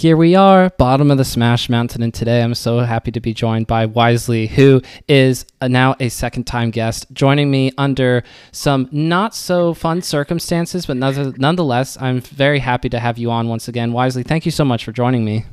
[0.00, 3.34] Here we are, bottom of the Smash Mountain, and today I'm so happy to be
[3.34, 9.34] joined by Wisely, who is now a second time guest, joining me under some not
[9.34, 13.92] so fun circumstances, but nonetheless, I'm very happy to have you on once again.
[13.92, 15.44] Wisely, thank you so much for joining me.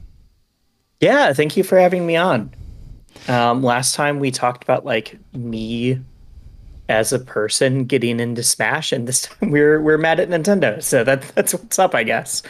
[1.01, 2.49] Yeah, thank you for having me on.
[3.27, 5.99] Um, last time we talked about like me
[6.87, 10.81] as a person getting into Smash, and this time we're we're mad at Nintendo.
[10.81, 12.43] So that that's what's up, I guess.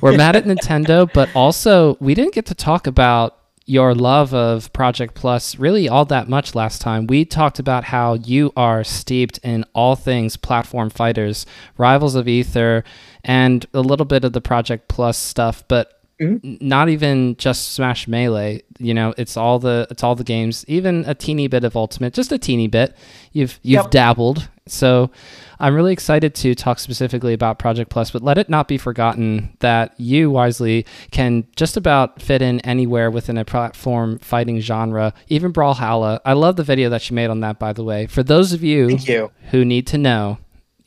[0.00, 3.36] We're mad at Nintendo, but also we didn't get to talk about
[3.68, 7.06] your love of Project Plus really all that much last time.
[7.06, 11.44] We talked about how you are steeped in all things platform fighters,
[11.76, 12.82] Rivals of Aether,
[13.22, 16.56] and a little bit of the Project Plus stuff, but Mm-hmm.
[16.66, 21.04] not even just smash melee you know it's all the it's all the games even
[21.06, 22.96] a teeny bit of ultimate just a teeny bit
[23.30, 23.90] you've you've yep.
[23.92, 25.12] dabbled so
[25.60, 29.56] i'm really excited to talk specifically about project plus but let it not be forgotten
[29.60, 35.52] that you wisely can just about fit in anywhere within a platform fighting genre even
[35.52, 38.52] brawlhalla i love the video that you made on that by the way for those
[38.52, 39.30] of you, you.
[39.50, 40.38] who need to know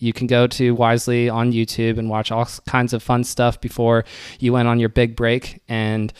[0.01, 4.03] you can go to Wisely on YouTube and watch all kinds of fun stuff before
[4.39, 5.61] you went on your big break.
[5.69, 6.11] And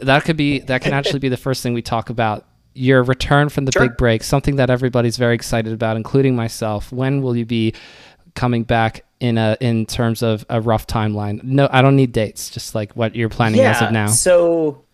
[0.00, 2.44] that could be that can actually be the first thing we talk about.
[2.74, 3.88] Your return from the sure.
[3.88, 6.92] big break, something that everybody's very excited about, including myself.
[6.92, 7.72] When will you be
[8.34, 11.42] coming back in a in terms of a rough timeline?
[11.42, 12.50] No, I don't need dates.
[12.50, 14.06] Just like what you're planning yeah, as of now.
[14.08, 14.84] So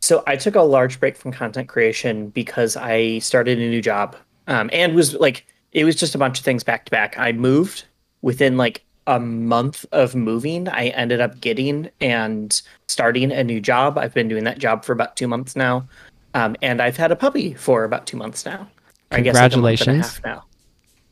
[0.00, 4.16] so I took a large break from content creation because I started a new job
[4.48, 7.18] um, and was like it was just a bunch of things back to back.
[7.18, 7.84] I moved
[8.20, 10.68] within like a month of moving.
[10.68, 13.98] I ended up getting and starting a new job.
[13.98, 15.86] I've been doing that job for about two months now,
[16.34, 18.68] um, and I've had a puppy for about two months now.
[19.10, 19.88] Congratulations!
[19.88, 20.44] I guess like now.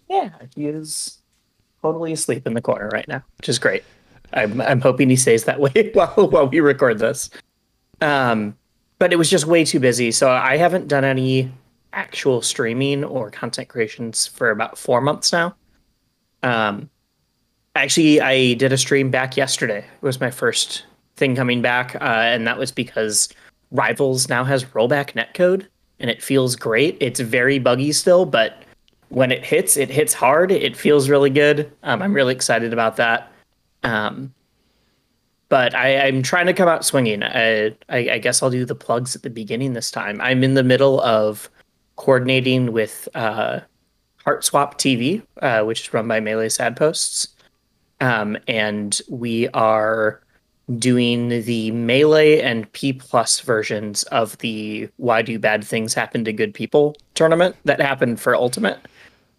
[0.08, 1.18] Yeah, he is
[1.82, 3.84] totally asleep in the corner right now, which is great.
[4.32, 7.30] I'm I'm hoping he stays that way while while we record this.
[8.00, 8.56] Um,
[8.98, 11.50] but it was just way too busy, so I haven't done any
[11.92, 15.56] actual streaming or content creations for about four months now.
[16.42, 16.88] Um,
[17.74, 19.78] actually, I did a stream back yesterday.
[19.78, 20.84] It was my first
[21.16, 23.28] thing coming back, uh, and that was because
[23.70, 25.66] Rivals now has rollback netcode,
[25.98, 26.96] and it feels great.
[27.00, 28.62] It's very buggy still, but
[29.10, 30.50] when it hits, it hits hard.
[30.50, 31.70] It feels really good.
[31.82, 33.30] Um, I'm really excited about that.
[33.82, 34.32] Um,
[35.48, 37.22] but I, am trying to come out swinging.
[37.22, 40.20] I, I, I, guess I'll do the plugs at the beginning this time.
[40.20, 41.50] I'm in the middle of
[41.96, 43.60] coordinating with uh,
[44.24, 47.28] Heart Swap TV, uh, which is run by Melee Sad Posts.
[48.00, 50.22] Um, and we are
[50.78, 56.32] doing the Melee and P Plus versions of the Why Do Bad Things Happen to
[56.32, 58.78] Good People tournament that happened for Ultimate.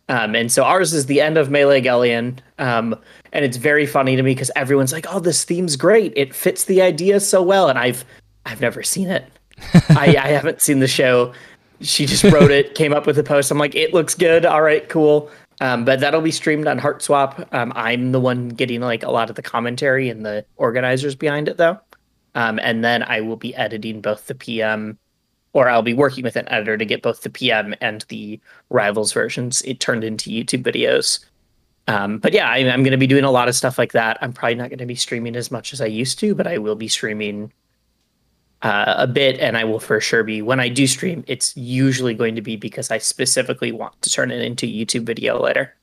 [0.09, 2.39] Um, and so ours is the end of Melee Galleon.
[2.59, 2.95] Um,
[3.31, 6.11] and it's very funny to me because everyone's like, oh, this theme's great.
[6.15, 7.69] It fits the idea so well.
[7.69, 8.03] And I've
[8.45, 9.25] I've never seen it.
[9.89, 11.33] I, I haven't seen the show
[11.81, 13.51] she just wrote it, came up with a post.
[13.51, 14.45] I'm like, it looks good.
[14.45, 15.29] All right, cool.
[15.61, 17.47] Um, but that'll be streamed on Heart Swap.
[17.53, 21.47] Um, I'm the one getting like a lot of the commentary and the organizers behind
[21.47, 21.79] it, though.
[22.33, 24.97] Um, and then I will be editing both the PM,
[25.53, 28.39] or I'll be working with an editor to get both the PM and the
[28.71, 29.61] Rivals versions.
[29.61, 31.23] It turned into YouTube videos.
[31.87, 34.17] Um, but yeah, I, I'm going to be doing a lot of stuff like that.
[34.21, 36.57] I'm probably not going to be streaming as much as I used to, but I
[36.57, 37.53] will be streaming
[38.63, 41.23] uh, a bit, and I will for sure be when I do stream.
[41.27, 45.41] It's usually going to be because I specifically want to turn it into YouTube video
[45.41, 45.73] later.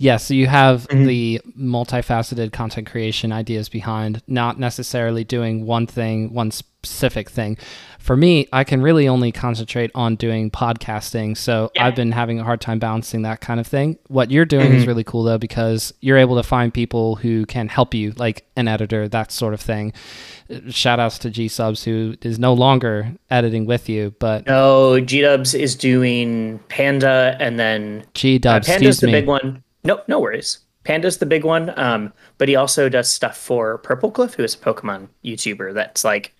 [0.00, 1.04] Yeah, so you have mm-hmm.
[1.04, 7.58] the multifaceted content creation ideas behind, not necessarily doing one thing, one specific thing.
[7.98, 11.36] For me, I can really only concentrate on doing podcasting.
[11.36, 11.86] So yeah.
[11.86, 13.98] I've been having a hard time balancing that kind of thing.
[14.06, 14.76] What you're doing mm-hmm.
[14.76, 18.46] is really cool though, because you're able to find people who can help you, like
[18.56, 19.92] an editor, that sort of thing.
[20.70, 25.20] Shout outs to G Dubs, who is no longer editing with you, but no, G
[25.20, 28.66] Dubs is doing Panda, and then G Dubs.
[28.66, 29.12] Uh, Panda's the me.
[29.12, 29.62] big one.
[29.84, 30.58] No, no worries.
[30.84, 31.78] Panda's the big one.
[31.78, 35.74] Um, but he also does stuff for Purple Cliff, who is a Pokemon YouTuber.
[35.74, 36.34] That's like,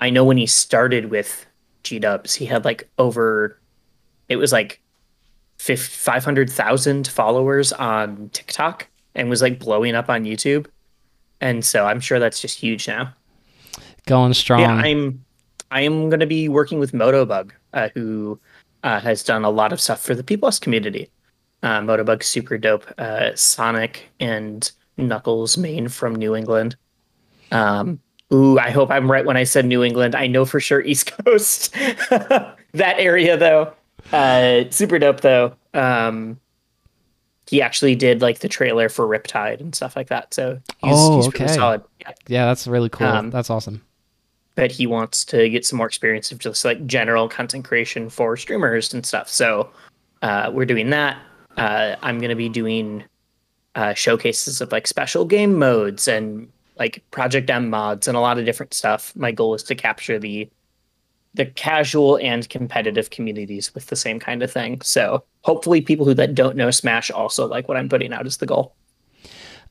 [0.00, 1.46] I know when he started with
[1.82, 3.58] G Dubs, he had like over,
[4.28, 4.80] it was like
[5.58, 10.66] 500,000 followers on TikTok and was like blowing up on YouTube.
[11.40, 13.14] And so I'm sure that's just huge now.
[14.06, 14.60] Going strong.
[14.60, 15.24] Yeah, I'm
[15.70, 18.38] I am going to be working with Motobug, uh, who
[18.84, 21.10] uh, has done a lot of stuff for the P Plus community.
[21.64, 22.84] Uh, Motobug's super dope.
[22.98, 26.76] Uh, Sonic and Knuckles main from New England.
[27.50, 27.98] Um,
[28.30, 30.14] ooh, I hope I'm right when I said New England.
[30.14, 31.72] I know for sure East Coast.
[32.10, 32.56] that
[32.98, 33.72] area though.
[34.12, 35.54] Uh, super dope though.
[35.72, 36.38] Um,
[37.46, 40.34] he actually did like the trailer for Riptide and stuff like that.
[40.34, 41.44] So he's, oh, he's okay.
[41.44, 41.82] really solid.
[42.00, 42.12] Yeah.
[42.28, 43.06] yeah, that's really cool.
[43.06, 43.82] Um, that's awesome.
[44.54, 48.36] But he wants to get some more experience of just like general content creation for
[48.36, 49.30] streamers and stuff.
[49.30, 49.70] So
[50.20, 51.16] uh, we're doing that.
[51.56, 53.04] Uh, I'm going to be doing
[53.74, 56.48] uh, showcases of like special game modes and
[56.78, 59.14] like Project M mods and a lot of different stuff.
[59.16, 60.48] My goal is to capture the
[61.34, 64.80] the casual and competitive communities with the same kind of thing.
[64.82, 68.36] So hopefully people who that don't know Smash also like what I'm putting out is
[68.36, 68.74] the goal.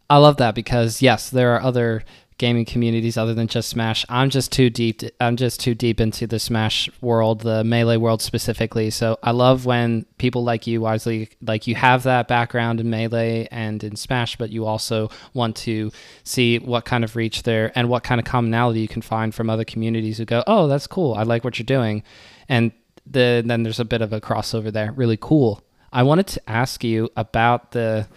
[0.10, 2.04] I love that because yes, there are other
[2.38, 4.06] gaming communities other than just Smash.
[4.10, 5.02] I'm just too deep.
[5.20, 8.90] I'm just too deep into the Smash world, the melee world specifically.
[8.90, 13.48] So I love when people like you, wisely, like you have that background in melee
[13.52, 15.92] and in Smash, but you also want to
[16.24, 19.50] see what kind of reach there and what kind of commonality you can find from
[19.50, 21.14] other communities who go, "Oh, that's cool.
[21.14, 22.04] I like what you're doing,"
[22.50, 22.72] and
[23.06, 24.92] the, then there's a bit of a crossover there.
[24.92, 25.62] Really cool.
[25.92, 28.08] I wanted to ask you about the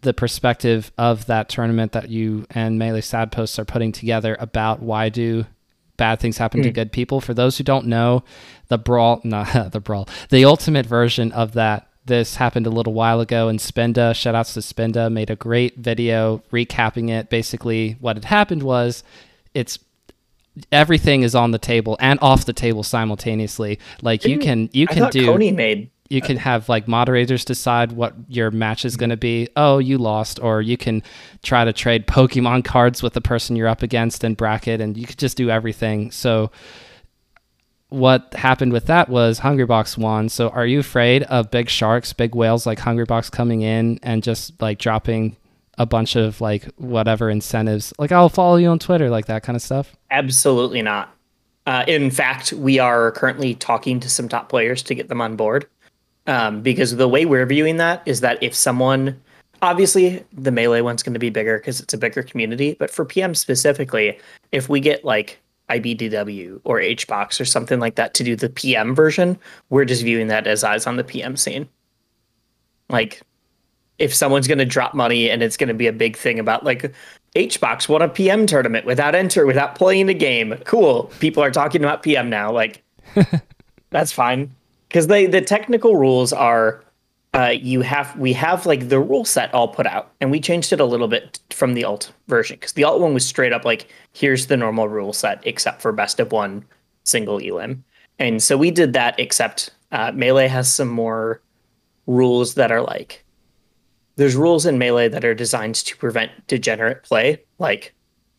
[0.00, 4.80] the perspective of that tournament that you and Melee Sad Posts are putting together about
[4.80, 5.46] why do
[5.96, 6.64] bad things happen mm.
[6.64, 7.20] to good people.
[7.20, 8.24] For those who don't know,
[8.68, 11.88] the brawl, not the brawl, the ultimate version of that.
[12.06, 16.42] This happened a little while ago, and Spinda, shoutouts to Spinda, made a great video
[16.52, 17.30] recapping it.
[17.30, 19.02] Basically, what had happened was
[19.54, 19.78] it's
[20.70, 23.78] everything is on the table and off the table simultaneously.
[24.02, 25.24] Like Didn't, you can you can do.
[25.24, 29.48] Coney made you can have like moderators decide what your match is going to be.
[29.56, 31.02] Oh, you lost, or you can
[31.42, 35.06] try to trade Pokemon cards with the person you're up against in bracket, and you
[35.06, 36.10] could just do everything.
[36.10, 36.50] So,
[37.88, 40.28] what happened with that was Hungrybox won.
[40.28, 44.60] So, are you afraid of big sharks, big whales like Hungrybox coming in and just
[44.60, 45.36] like dropping
[45.78, 49.56] a bunch of like whatever incentives, like I'll follow you on Twitter, like that kind
[49.56, 49.96] of stuff?
[50.10, 51.14] Absolutely not.
[51.66, 55.34] Uh, in fact, we are currently talking to some top players to get them on
[55.34, 55.66] board
[56.26, 59.20] um, because the way we're viewing that is that if someone
[59.62, 63.04] obviously the melee one's going to be bigger because it's a bigger community but for
[63.04, 64.18] pm specifically
[64.52, 65.40] if we get like
[65.70, 69.38] ibdw or hbox or something like that to do the pm version
[69.70, 71.68] we're just viewing that as eyes on the pm scene.
[72.90, 73.22] Like
[73.98, 76.64] if someone's going to drop money and it's going to be a big thing about
[76.64, 76.92] like
[77.34, 80.54] hbox won a pm tournament without enter without playing the game.
[80.64, 81.04] Cool.
[81.20, 82.52] People are talking about pm now.
[82.52, 82.82] Like
[83.90, 84.54] that's fine
[84.94, 86.84] because they the technical rules are
[87.34, 90.72] uh, you have we have like the rule set all put out and we changed
[90.72, 93.64] it a little bit from the alt version because the alt one was straight up
[93.64, 96.64] like here's the normal rule set except for best of one
[97.02, 97.82] single elim.
[98.20, 101.40] And so we did that except uh, melee has some more
[102.06, 103.24] rules that are like
[104.14, 107.92] there's rules in melee that are designed to prevent degenerate play like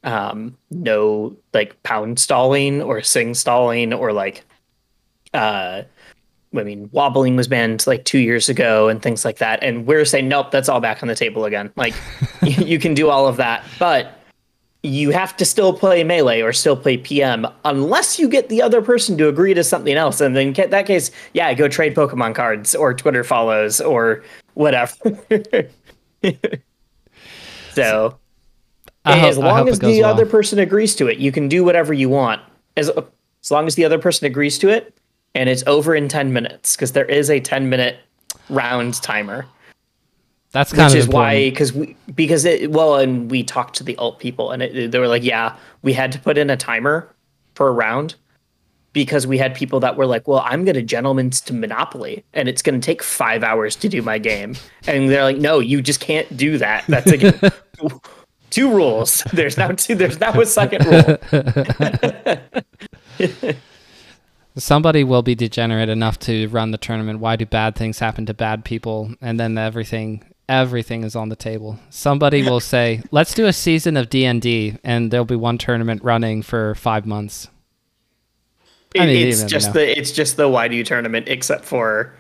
[0.06, 4.46] um, no like pound stalling or sing stalling or like
[5.34, 5.82] uh
[6.58, 9.64] I mean, wobbling was banned like two years ago and things like that.
[9.64, 11.72] And we're saying, nope, that's all back on the table again.
[11.76, 11.94] Like,
[12.44, 14.12] you, you can do all of that, but
[14.86, 18.82] you have to still play melee or still play PM unless you get the other
[18.82, 20.22] person to agree to something else.
[20.22, 24.94] And then in that case, yeah, go trade Pokemon cards or Twitter follows or whatever.
[27.74, 28.18] so,
[29.06, 30.12] as long as the well.
[30.12, 32.42] other person agrees to it, you can do whatever you want.
[32.78, 34.98] As as long as the other person agrees to it,
[35.36, 37.98] and it's over in 10 minutes because there is a 10 minute
[38.50, 39.46] round timer.
[40.52, 43.84] That's kind which of is why because we because it well and we talked to
[43.84, 46.56] the alt people and it, they were like yeah we had to put in a
[46.56, 47.14] timer
[47.56, 48.16] per round
[48.94, 52.62] because we had people that were like well I'm gonna gentlemen's to Monopoly and it's
[52.62, 54.56] gonna take five hours to do my game
[54.88, 57.38] and they're like no you just can't do that that's again
[58.50, 61.18] two rules there's now two there's now a second rule.
[64.58, 67.20] Somebody will be degenerate enough to run the tournament.
[67.20, 69.14] Why do bad things happen to bad people?
[69.22, 71.80] And then everything everything is on the table.
[71.90, 76.42] Somebody will say, "Let's do a season of D&D and there'll be one tournament running
[76.42, 77.50] for 5 months."
[78.98, 82.14] I mean, it's just the it's just the why do you tournament except for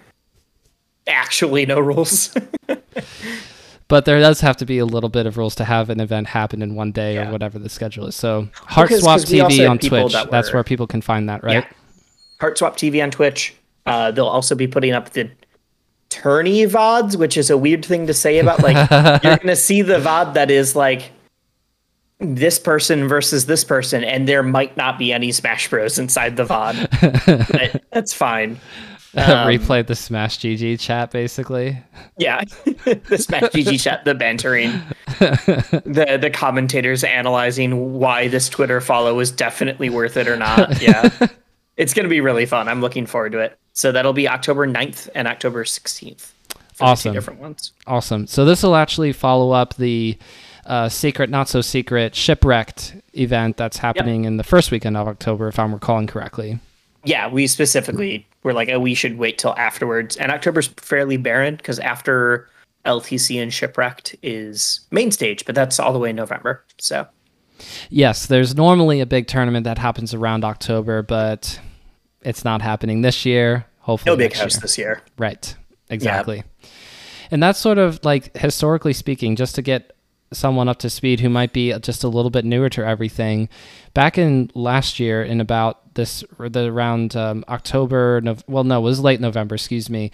[1.07, 2.35] actually no rules.
[3.87, 6.27] but there does have to be a little bit of rules to have an event
[6.27, 7.29] happen in one day yeah.
[7.29, 8.15] or whatever the schedule is.
[8.15, 11.63] So Heart Swap TV on Twitch, that were, that's where people can find that, right?
[11.63, 11.69] Yeah.
[12.39, 13.55] Heartswap TV on Twitch.
[13.85, 15.29] Uh, they'll also be putting up the
[16.09, 18.75] tourney VODs, which is a weird thing to say about like
[19.23, 21.11] you're gonna see the VOD that is like
[22.19, 26.45] this person versus this person, and there might not be any Smash Bros inside the
[26.45, 27.51] VOD.
[27.51, 28.59] but that's fine.
[29.17, 31.81] Um, Replay the Smash GG chat, basically.
[32.17, 34.73] Yeah, the Smash GG chat, the bantering,
[35.19, 40.81] the the commentators analyzing why this Twitter follow is definitely worth it or not.
[40.81, 41.29] Yeah
[41.77, 42.67] it's going to be really fun.
[42.67, 43.57] I'm looking forward to it.
[43.73, 46.31] So that'll be October 9th and October 16th.
[46.73, 47.11] for Awesome.
[47.11, 47.71] two different ones.
[47.87, 48.27] Awesome.
[48.27, 50.17] So this will actually follow up the
[50.65, 55.47] uh, secret, not so secret, shipwrecked event that's happening in the first weekend of October,
[55.47, 56.59] if I'm recalling correctly.
[57.03, 60.17] Yeah, we specifically were like, oh, we should wait till afterwards.
[60.17, 62.49] And October's fairly barren because after
[62.85, 66.63] LTC and Shipwrecked is main stage, but that's all the way in November.
[66.79, 67.07] So
[67.89, 71.59] Yes, there's normally a big tournament that happens around October, but
[72.25, 73.65] it's not happening this year.
[73.79, 74.61] Hopefully, no big next house year.
[74.61, 75.01] this year.
[75.17, 75.55] Right.
[75.89, 76.43] Exactly.
[77.31, 79.95] And that's sort of like historically speaking, just to get
[80.33, 83.47] someone up to speed who might be just a little bit newer to everything.
[83.93, 88.83] Back in last year, in about this, the around um, October, Nov well, no, it
[88.83, 90.11] was late November, excuse me.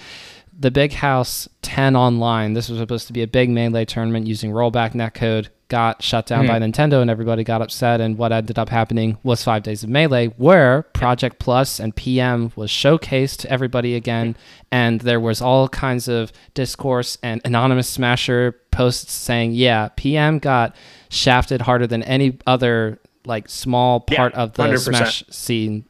[0.58, 4.52] The Big House 10 online, this was supposed to be a big melee tournament using
[4.52, 6.66] rollback netcode, got shut down by hmm.
[6.66, 8.02] Nintendo and everybody got upset.
[8.02, 12.52] And what ended up happening was five days of melee, where Project Plus and PM
[12.56, 14.36] was showcased to everybody again.
[14.72, 20.76] And there was all kinds of discourse and anonymous smasher posts saying, yeah, PM got
[21.10, 24.80] shafted harder than any other like small Yeah, part of the 100%.
[24.80, 25.86] smash scene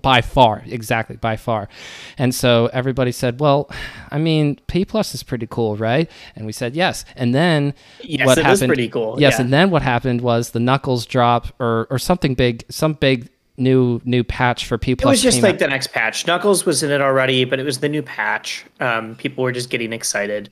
[0.00, 1.68] by far exactly by far
[2.16, 3.70] and so everybody said well
[4.10, 8.26] i mean p plus is pretty cool right and we said yes and then Yes,
[8.26, 9.20] what it happened was pretty cool.
[9.20, 9.42] yes yeah.
[9.42, 14.00] and then what happened was the knuckles drop or or something big some big new
[14.04, 15.08] new patch for people.
[15.08, 15.58] It was just like out.
[15.60, 16.26] the next patch.
[16.26, 18.64] Knuckles was in it already, but it was the new patch.
[18.80, 20.50] Um, people were just getting excited.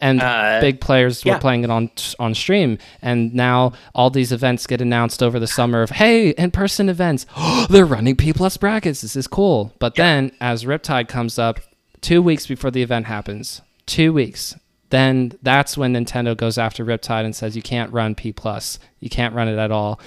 [0.00, 1.38] and Uh, big players were yeah.
[1.38, 5.82] playing it on on stream and now all these events get announced over the summer
[5.82, 7.24] of hey in-person events
[7.70, 11.60] they're running p plus brackets this is cool but then as riptide comes up
[12.00, 14.56] two weeks before the event happens two weeks
[14.90, 19.08] then that's when nintendo goes after riptide and says you can't run p plus you
[19.08, 20.00] can't run it at all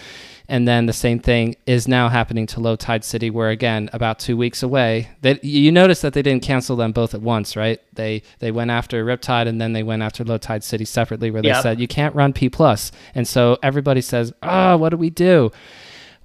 [0.49, 4.19] and then the same thing is now happening to Low Tide City, where again, about
[4.19, 7.79] two weeks away, that you notice that they didn't cancel them both at once, right?
[7.93, 11.41] They they went after Riptide and then they went after Low Tide City separately, where
[11.41, 11.63] they Yep.
[11.63, 15.51] said you can't run P plus, and so everybody says, ah, what do we do?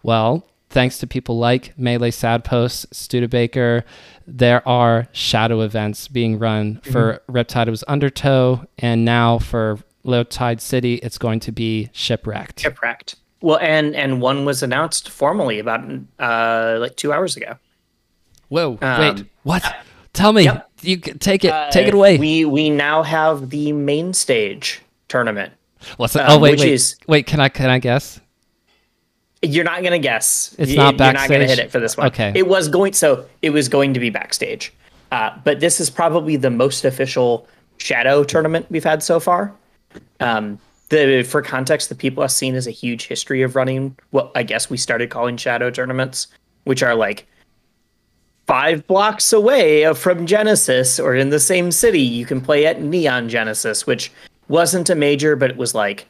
[0.03, 3.85] Well, thanks to people like Melee Sad Post, Studebaker,
[4.27, 7.69] there are shadow events being run for Riptide.
[7.69, 12.61] It was Undertow, and now for Low Tide City, it's going to be Shipwrecked.
[12.61, 13.17] Shipwrecked.
[13.45, 15.85] Well, and and one was announced formally about
[16.19, 17.59] uh like two hours ago.
[18.49, 18.79] Whoa!
[18.81, 19.63] Um, wait, what?
[20.15, 20.45] Tell me.
[20.45, 20.71] yep.
[20.81, 21.53] You take it.
[21.53, 22.17] Uh, take it away.
[22.17, 25.53] We we now have the main stage tournament.
[25.99, 27.27] What's um, oh wait, which wait, is- wait.
[27.27, 28.19] Can I can I guess?
[29.43, 30.57] You're not gonna guess.
[30.59, 32.07] It's You- not You're not gonna hit it for this one.
[32.07, 32.33] Okay.
[32.35, 32.95] It was going.
[32.95, 34.73] So it was going to be backstage,
[35.13, 37.47] uh, but this is probably the most official
[37.77, 39.53] shadow tournament we've had so far.
[40.21, 44.31] Um, the for context, the people has seen is a huge history of running what
[44.35, 46.27] I guess we started calling shadow tournaments,
[46.65, 47.27] which are like
[48.47, 52.03] five blocks away from Genesis or in the same city.
[52.03, 54.13] You can play at Neon Genesis, which
[54.49, 56.07] wasn't a major, but it was like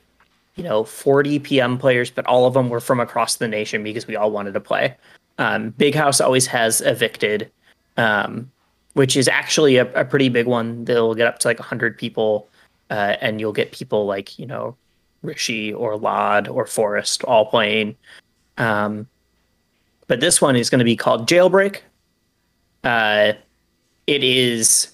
[0.56, 4.06] you know 40 PM players, but all of them were from across the nation because
[4.06, 4.96] we all wanted to play.
[5.38, 7.50] Um, Big House always has evicted,
[7.96, 8.50] um,
[8.94, 10.84] which is actually a, a pretty big one.
[10.84, 12.48] They'll get up to like 100 people,
[12.94, 14.76] uh, and you'll get people like you know
[15.22, 17.96] Rishi or Lod or Forest all playing.
[18.56, 19.08] Um,
[20.06, 21.80] but this one is going to be called Jailbreak.
[22.84, 23.32] Uh,
[24.06, 24.92] it is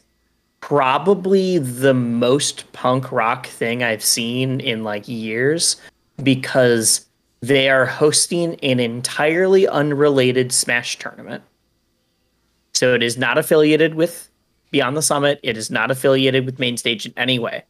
[0.61, 5.76] probably the most punk rock thing I've seen in like years
[6.23, 7.04] because
[7.40, 11.42] they are hosting an entirely unrelated Smash tournament.
[12.73, 14.30] So it is not affiliated with
[14.71, 15.38] Beyond the Summit.
[15.42, 17.64] It is not affiliated with Main Stage in any way.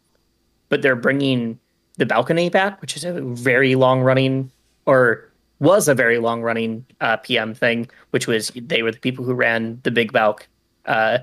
[0.70, 1.58] But they're bringing
[1.98, 4.50] the Balcony back, which is a very long running,
[4.86, 9.24] or was a very long running uh, PM thing, which was they were the people
[9.24, 10.48] who ran the Big Balk,
[10.86, 11.18] uh,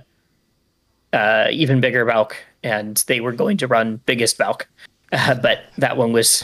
[1.12, 4.68] uh, even bigger Balk, and they were going to run Biggest Balk.
[5.13, 6.44] Uh, but that one was,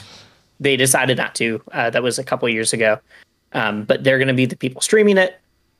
[0.61, 1.61] they decided not to.
[1.73, 2.97] Uh, that was a couple years ago.
[3.51, 5.37] Um, but they're going to be the people streaming it.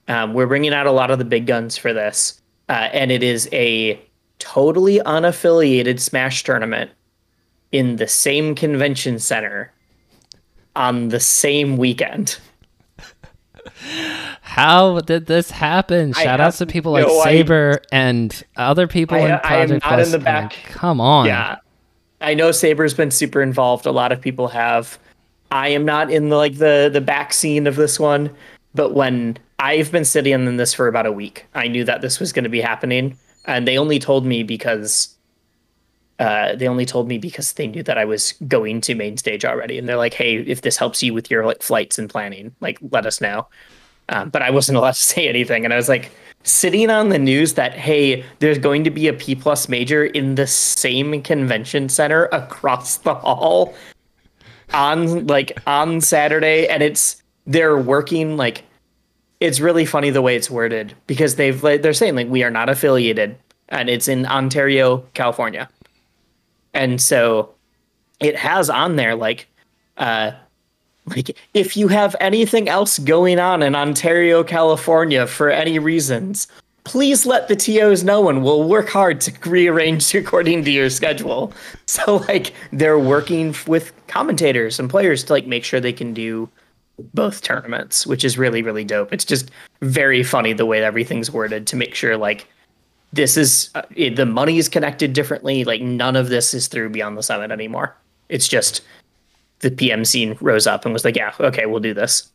[0.09, 3.23] Um, we're bringing out a lot of the big guns for this, uh, and it
[3.23, 3.97] is a
[4.39, 6.91] totally unaffiliated Smash tournament
[7.73, 9.73] in the same convention center
[10.75, 12.39] on the same weekend.
[14.41, 16.13] How did this happen?
[16.13, 17.23] Shout out to people like no.
[17.23, 19.39] Saber and other people I- in I am
[19.79, 20.53] Project not in the back.
[20.65, 21.25] Come on.
[21.25, 21.57] Yeah.
[22.21, 23.85] I know Saber's been super involved.
[23.85, 24.97] A lot of people have.
[25.51, 28.29] I am not in the like the the back scene of this one,
[28.73, 32.19] but when I've been sitting in this for about a week, I knew that this
[32.19, 35.12] was going to be happening, and they only told me because
[36.19, 39.45] uh, they only told me because they knew that I was going to main stage
[39.45, 42.55] already, and they're like, "Hey, if this helps you with your like flights and planning,
[42.61, 43.47] like let us know."
[44.09, 46.11] Um, but I wasn't allowed to say anything, and I was like,
[46.43, 50.35] sitting on the news that hey, there's going to be a P plus major in
[50.35, 53.73] the same convention center across the hall
[54.73, 58.63] on like on Saturday, and it's they're working like
[59.39, 62.69] it's really funny the way it's worded because they've they're saying like we are not
[62.69, 63.35] affiliated
[63.69, 65.67] and it's in Ontario, California.
[66.73, 67.53] And so
[68.19, 69.47] it has on there like
[69.97, 70.31] uh
[71.07, 76.47] like if you have anything else going on in Ontario, California for any reasons,
[76.85, 81.53] please let the TOs know and we'll work hard to rearrange according to your schedule.
[81.85, 86.49] So like they're working with commentators and players to like make sure they can do
[87.13, 89.13] both tournaments, which is really really dope.
[89.13, 89.51] It's just
[89.81, 92.47] very funny the way everything's worded to make sure like
[93.13, 95.63] this is uh, it, the money is connected differently.
[95.63, 97.95] Like none of this is through Beyond the Summit anymore.
[98.27, 98.81] It's just
[99.59, 102.29] the PM scene rose up and was like, yeah, okay, we'll do this.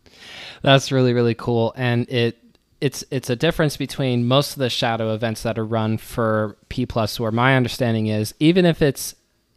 [0.62, 2.38] That's really really cool, and it
[2.80, 6.86] it's it's a difference between most of the shadow events that are run for P
[6.86, 9.14] plus, where my understanding is even if it's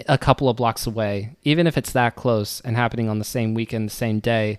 [0.08, 3.54] a couple of blocks away, even if it's that close and happening on the same
[3.54, 4.58] weekend, the same day,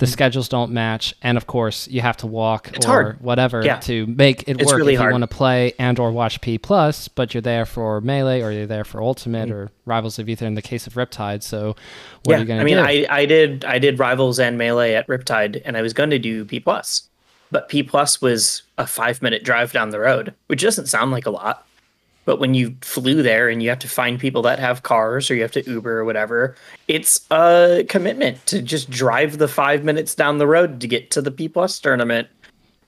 [0.00, 0.12] the mm-hmm.
[0.12, 3.20] schedules don't match, and of course you have to walk it's or hard.
[3.20, 3.78] whatever yeah.
[3.80, 5.10] to make it it's work really if hard.
[5.10, 8.50] you want to play and or watch P plus, but you're there for melee or
[8.50, 9.58] you're there for ultimate mm-hmm.
[9.58, 11.42] or rivals of aether in the case of Riptide.
[11.42, 11.76] So
[12.24, 12.78] what yeah, are you going to do?
[12.78, 15.92] I mean, I, I did I did rivals and melee at Riptide, and I was
[15.92, 17.08] going to do P plus,
[17.50, 21.26] but P plus was a five minute drive down the road, which doesn't sound like
[21.26, 21.66] a lot
[22.24, 25.34] but when you flew there and you have to find people that have cars or
[25.34, 26.54] you have to Uber or whatever,
[26.86, 31.22] it's a commitment to just drive the five minutes down the road to get to
[31.22, 32.28] the P plus tournament.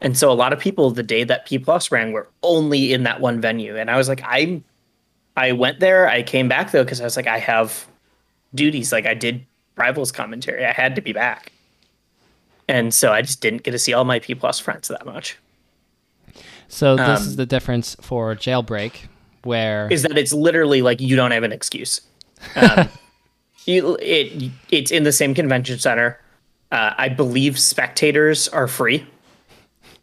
[0.00, 3.04] And so a lot of people the day that P plus ran were only in
[3.04, 3.76] that one venue.
[3.76, 4.62] And I was like, I
[5.36, 6.08] I went there.
[6.08, 7.86] I came back though, because I was like, I have
[8.54, 8.92] duties.
[8.92, 10.66] Like I did rivals commentary.
[10.66, 11.52] I had to be back.
[12.68, 15.38] And so I just didn't get to see all my P plus friends that much.
[16.68, 19.08] So this um, is the difference for jailbreak
[19.44, 22.00] where is that it's literally like you don't have an excuse.
[22.56, 22.88] Um,
[23.66, 26.18] you, it it's in the same convention center.
[26.70, 29.06] Uh, I believe spectators are free.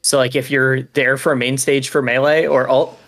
[0.01, 2.99] So like if you're there for a main stage for melee or alt,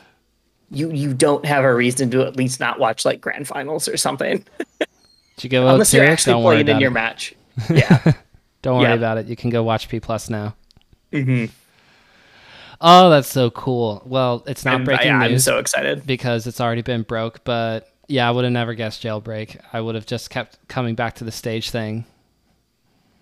[0.72, 3.98] you you don't have a reason to at least not watch like grand finals or
[3.98, 4.46] something.
[5.44, 6.82] You go unless you're actually don't playing in it.
[6.82, 7.34] your match?
[7.68, 8.14] Yeah.
[8.62, 8.96] don't worry yeah.
[8.96, 9.26] about it.
[9.26, 10.56] You can go watch P plus now.
[11.12, 11.46] Mm-hmm.
[12.82, 14.02] Oh, that's so cool.
[14.06, 15.48] Well, it's not I'm, breaking I, news.
[15.48, 17.44] I'm so excited because it's already been broke.
[17.44, 19.60] But yeah, I would have never guessed jailbreak.
[19.72, 22.06] I would have just kept coming back to the stage thing.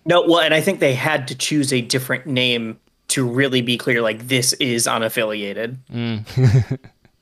[0.05, 3.77] No, well, and I think they had to choose a different name to really be
[3.77, 4.01] clear.
[4.01, 5.77] Like this is unaffiliated.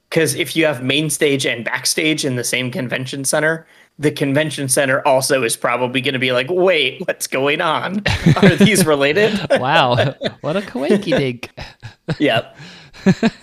[0.10, 0.40] Because mm.
[0.40, 3.68] if you have main stage and backstage in the same convention center,
[4.00, 8.04] the convention center also is probably going to be like, wait, what's going on?
[8.36, 9.40] Are these related?
[9.60, 9.96] wow,
[10.42, 11.50] what a quakey dig.
[12.20, 12.56] yep.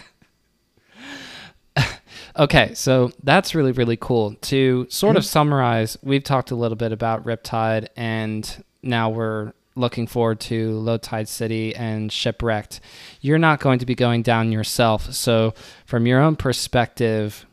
[2.39, 4.35] okay, so that's really, really cool.
[4.43, 5.19] To sort mm-hmm.
[5.19, 10.79] of summarize, we've talked a little bit about Riptide, and now we're looking forward to
[10.79, 12.81] Low Tide City and Shipwrecked.
[13.21, 15.13] You're not going to be going down yourself.
[15.13, 17.45] So, from your own perspective,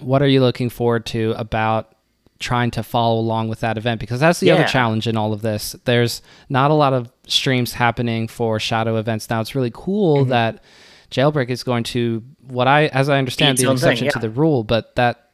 [0.00, 1.94] what are you looking forward to about
[2.38, 4.54] trying to follow along with that event because that's the yeah.
[4.54, 8.96] other challenge in all of this there's not a lot of streams happening for shadow
[8.96, 10.30] events now it's really cool mm-hmm.
[10.30, 10.62] that
[11.10, 14.10] jailbreak is going to what i as i understand the exception yeah.
[14.10, 15.30] to the rule but that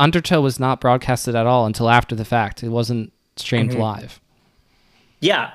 [0.00, 3.80] undertow was not broadcasted at all until after the fact it wasn't streamed mm-hmm.
[3.80, 4.20] live
[5.20, 5.52] yeah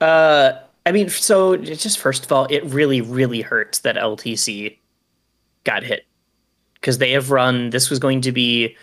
[0.00, 0.52] uh
[0.86, 4.78] i mean so just first of all it really really hurts that ltc
[5.64, 6.06] got hit
[6.82, 7.70] because they have run.
[7.70, 8.76] This was going to be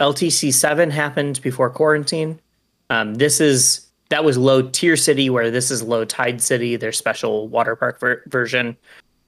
[0.00, 2.40] LTC seven happened before quarantine.
[2.88, 6.92] Um, this is that was low tier city where this is low tide city, their
[6.92, 8.76] special water park ver- version.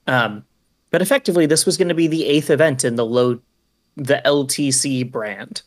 [0.07, 0.45] Um,
[0.91, 3.41] but effectively, this was going to be the eighth event in the low
[3.97, 5.63] the LTC brand,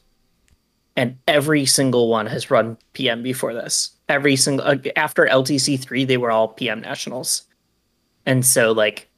[0.95, 3.91] and every single one has run PM before this.
[4.07, 7.43] Every single uh, after LTC three, they were all PM nationals,
[8.25, 9.09] and so like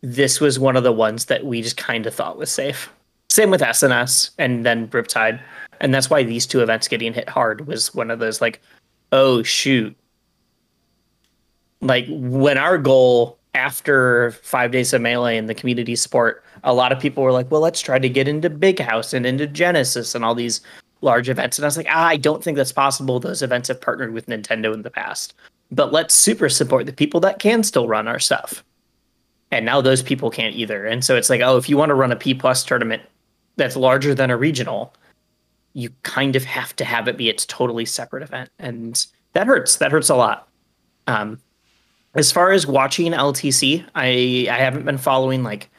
[0.00, 2.90] this was one of the ones that we just kind of thought was safe.
[3.30, 5.40] Same with SNS and then Riptide.
[5.80, 8.60] And that's why these two events getting hit hard was one of those like,
[9.12, 9.96] oh shoot.
[11.80, 16.92] Like when our goal after five days of melee and the community support, a lot
[16.92, 20.14] of people were like, well, let's try to get into Big House and into Genesis
[20.14, 20.60] and all these
[21.00, 21.58] large events.
[21.58, 23.20] And I was like, ah, I don't think that's possible.
[23.20, 25.34] Those events have partnered with Nintendo in the past.
[25.70, 28.64] But let's super support the people that can still run our stuff
[29.50, 30.86] and now those people can't either.
[30.86, 33.02] And so it's like, oh, if you want to run a P plus tournament
[33.56, 34.94] that's larger than a regional,
[35.72, 39.76] you kind of have to have it be its totally separate event, and that hurts.
[39.76, 40.48] That hurts a lot.
[41.06, 41.40] Um,
[42.14, 45.70] as far as watching LTC, I I haven't been following like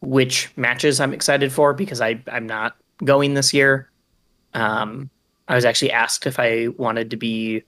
[0.00, 3.90] which matches I'm excited for because I I'm not going this year.
[4.54, 5.08] Um,
[5.48, 7.62] I was actually asked if I wanted to be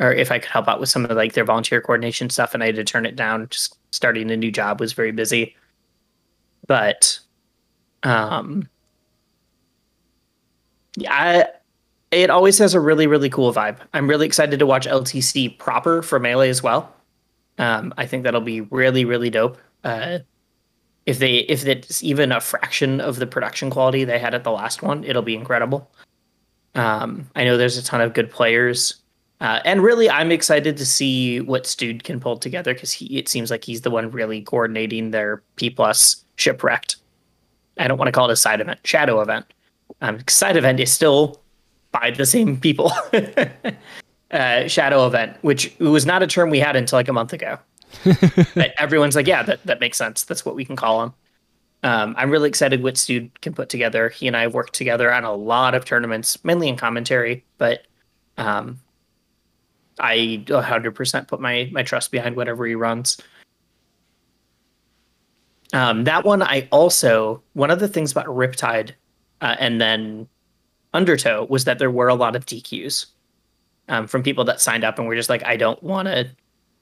[0.00, 2.62] or if I could help out with some of like their volunteer coordination stuff, and
[2.62, 3.48] I had to turn it down.
[3.48, 5.56] Just starting a new job was very busy,
[6.66, 7.18] but
[8.02, 8.68] um,
[10.96, 11.46] yeah, I,
[12.10, 13.78] it always has a really really cool vibe.
[13.92, 16.94] I'm really excited to watch LTC proper for melee as well.
[17.58, 19.58] Um, I think that'll be really really dope.
[19.82, 20.20] Uh,
[21.06, 24.52] if they if it's even a fraction of the production quality they had at the
[24.52, 25.90] last one, it'll be incredible.
[26.74, 29.02] Um, I know there's a ton of good players
[29.40, 33.28] uh, and really, I'm excited to see what Stewed can pull together because he it
[33.28, 36.96] seems like he's the one really coordinating their P plus shipwrecked.
[37.78, 39.46] I don't want to call it a side event, shadow event.
[40.00, 41.40] Um, side event is still
[41.92, 42.92] by the same people.
[44.32, 47.58] uh, shadow event, which was not a term we had until like a month ago.
[48.54, 50.24] but everyone's like, yeah, that, that makes sense.
[50.24, 51.14] That's what we can call him.
[51.84, 54.08] Um, I'm really excited what Stewed can put together.
[54.08, 57.86] He and I have worked together on a lot of tournaments, mainly in commentary, but
[58.36, 58.80] um,
[60.00, 63.20] I 100% put my my trust behind whatever he runs.
[65.72, 68.92] Um, that one, I also one of the things about Riptide,
[69.40, 70.28] uh, and then
[70.94, 73.06] Undertow was that there were a lot of DQs
[73.88, 76.28] um, from people that signed up and were just like, I don't want to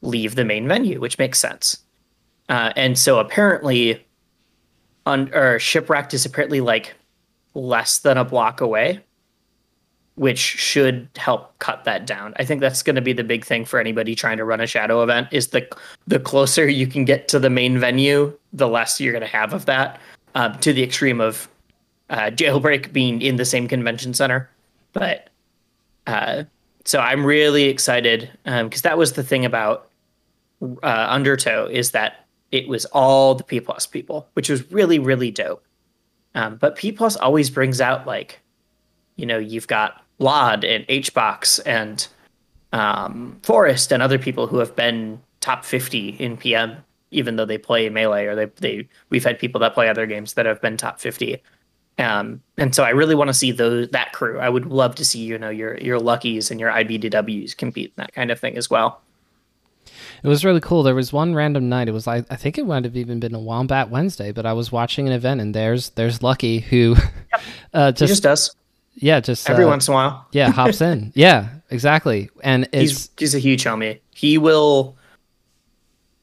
[0.02, 1.79] leave the main venue, which makes sense.
[2.48, 4.05] Uh, and so apparently,
[5.05, 6.94] on or shipwrecked is apparently like
[7.55, 9.00] less than a block away
[10.16, 12.33] which should help cut that down.
[12.37, 14.66] I think that's going to be the big thing for anybody trying to run a
[14.66, 15.68] shadow event is the
[16.07, 19.52] the closer you can get to the main venue, the less you're going to have
[19.52, 20.00] of that.
[20.35, 21.48] Um, to the extreme of
[22.11, 24.50] uh, jailbreak being in the same convention center,
[24.92, 25.31] but
[26.07, 26.44] uh,
[26.85, 29.88] so I'm really excited because um, that was the thing about
[30.62, 35.31] uh, Undertow is that it was all the P plus people, which was really really
[35.31, 35.62] dope.
[36.35, 38.40] Um, but P plus always brings out like,
[39.16, 42.07] you know, you've got Lod and HBox and
[42.72, 46.76] um, Forest and other people who have been top 50 in PM,
[47.11, 50.35] even though they play Melee or they, they we've had people that play other games
[50.35, 51.40] that have been top 50.
[51.98, 54.38] Um, and so I really want to see those that crew.
[54.38, 58.02] I would love to see you know your your Luckies and your IBDWs compete in
[58.02, 59.00] that kind of thing as well.
[60.22, 60.83] It was really cool.
[60.83, 61.88] There was one random night.
[61.88, 64.52] It was I, I think it might have even been a Wombat Wednesday, but I
[64.52, 66.96] was watching an event and there's there's Lucky who
[67.33, 67.42] yep.
[67.74, 68.57] uh, just, just does
[68.96, 70.26] yeah, just every uh, once in a while.
[70.32, 71.12] yeah, hops in.
[71.14, 72.30] Yeah, exactly.
[72.42, 74.00] And he's he's a huge homie.
[74.14, 74.96] He will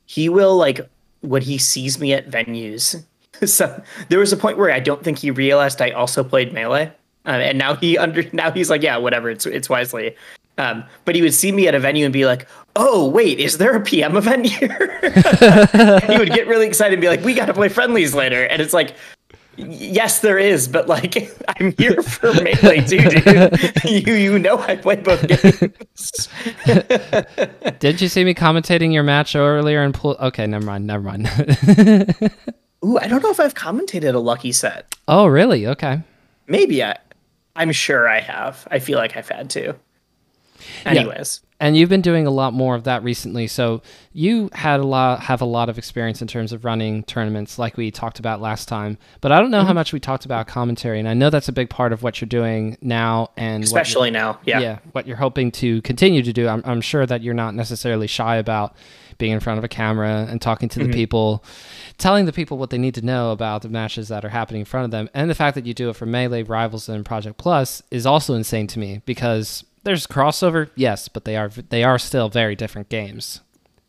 [0.05, 0.81] he will like
[1.21, 3.03] when he sees me at venues.
[3.45, 6.91] so there was a point where I don't think he realized I also played melee,
[7.25, 9.29] uh, and now he under now he's like, yeah, whatever.
[9.29, 10.15] It's it's wisely.
[10.59, 13.57] Um, but he would see me at a venue and be like, "Oh, wait, is
[13.57, 14.99] there a PM event here?"
[16.07, 18.61] he would get really excited and be like, "We got to play friendlies later," and
[18.61, 18.95] it's like,
[19.55, 21.15] Yes, there is, but like
[21.59, 23.83] I'm here for melee too, dude.
[24.07, 26.29] you you know I play both games.
[27.79, 30.17] Did you see me commentating your match earlier and pull?
[30.19, 31.27] Okay, never mind, never mind.
[32.85, 34.95] Ooh, I don't know if I've commentated a lucky set.
[35.07, 35.67] Oh, really?
[35.67, 36.01] Okay.
[36.47, 36.97] Maybe I.
[37.55, 38.67] I'm sure I have.
[38.71, 39.75] I feel like I've had to.
[40.85, 41.41] Anyways.
[41.43, 41.49] Yeah.
[41.63, 43.47] And you've been doing a lot more of that recently.
[43.47, 47.57] So you had a lot have a lot of experience in terms of running tournaments
[47.57, 48.97] like we talked about last time.
[49.21, 49.67] But I don't know mm-hmm.
[49.67, 52.19] how much we talked about commentary and I know that's a big part of what
[52.19, 54.41] you're doing now and especially now.
[54.43, 54.59] Yeah.
[54.59, 56.49] Yeah, what you're hoping to continue to do.
[56.49, 58.75] I'm I'm sure that you're not necessarily shy about
[59.17, 60.91] being in front of a camera and talking to mm-hmm.
[60.91, 61.45] the people,
[61.97, 64.65] telling the people what they need to know about the matches that are happening in
[64.65, 65.07] front of them.
[65.13, 68.33] And the fact that you do it for Melee, Rivals, and Project Plus is also
[68.33, 72.89] insane to me because there's crossover, yes, but they are they are still very different
[72.89, 73.41] games,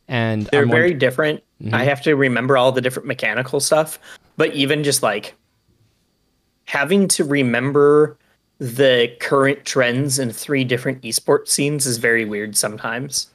[0.08, 1.42] and they're very different.
[1.62, 1.74] Mm-hmm.
[1.74, 3.98] I have to remember all the different mechanical stuff,
[4.36, 5.34] but even just like
[6.66, 8.16] having to remember
[8.58, 13.28] the current trends in three different esports scenes is very weird sometimes.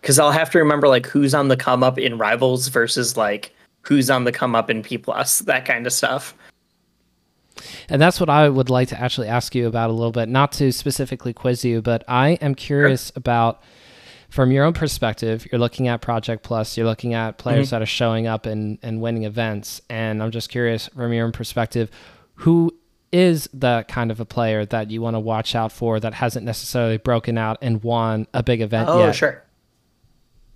[0.00, 3.54] Because I'll have to remember like who's on the come up in rivals versus like
[3.82, 6.34] who's on the come up in P plus, that kind of stuff.
[7.88, 10.52] And that's what I would like to actually ask you about a little bit, not
[10.52, 13.14] to specifically quiz you, but I am curious sure.
[13.16, 13.62] about
[14.32, 17.74] from your own perspective, you're looking at Project Plus, you're looking at players mm-hmm.
[17.74, 19.82] that are showing up and, and winning events.
[19.90, 21.90] And I'm just curious from your own perspective,
[22.36, 22.74] who
[23.12, 26.46] is the kind of a player that you want to watch out for that hasn't
[26.46, 29.12] necessarily broken out and won a big event oh, yet?
[29.12, 29.44] sure.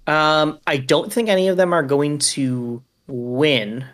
[0.07, 3.85] Um, I don't think any of them are going to win,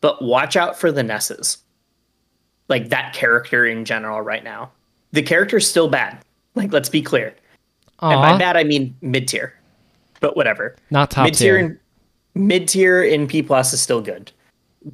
[0.00, 1.63] but watch out for the Nesses
[2.68, 4.70] like that character in general right now.
[5.12, 6.18] The character's still bad.
[6.54, 7.34] Like, let's be clear.
[8.00, 8.12] Aww.
[8.12, 9.54] And by bad, I mean mid tier.
[10.20, 10.76] but whatever.
[10.90, 11.80] Not top mid tier.
[12.34, 14.32] Mid tier in P plus is still good,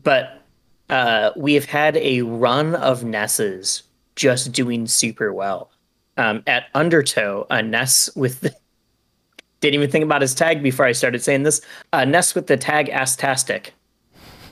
[0.02, 0.42] but
[0.90, 3.84] uh, we have had a run of Nesses
[4.16, 5.70] just doing super well.
[6.18, 8.54] Um, at Undertow, a Ness with the,
[9.60, 11.62] didn't even think about his tag before I started saying this.
[11.94, 13.70] A Ness with the tag Astastic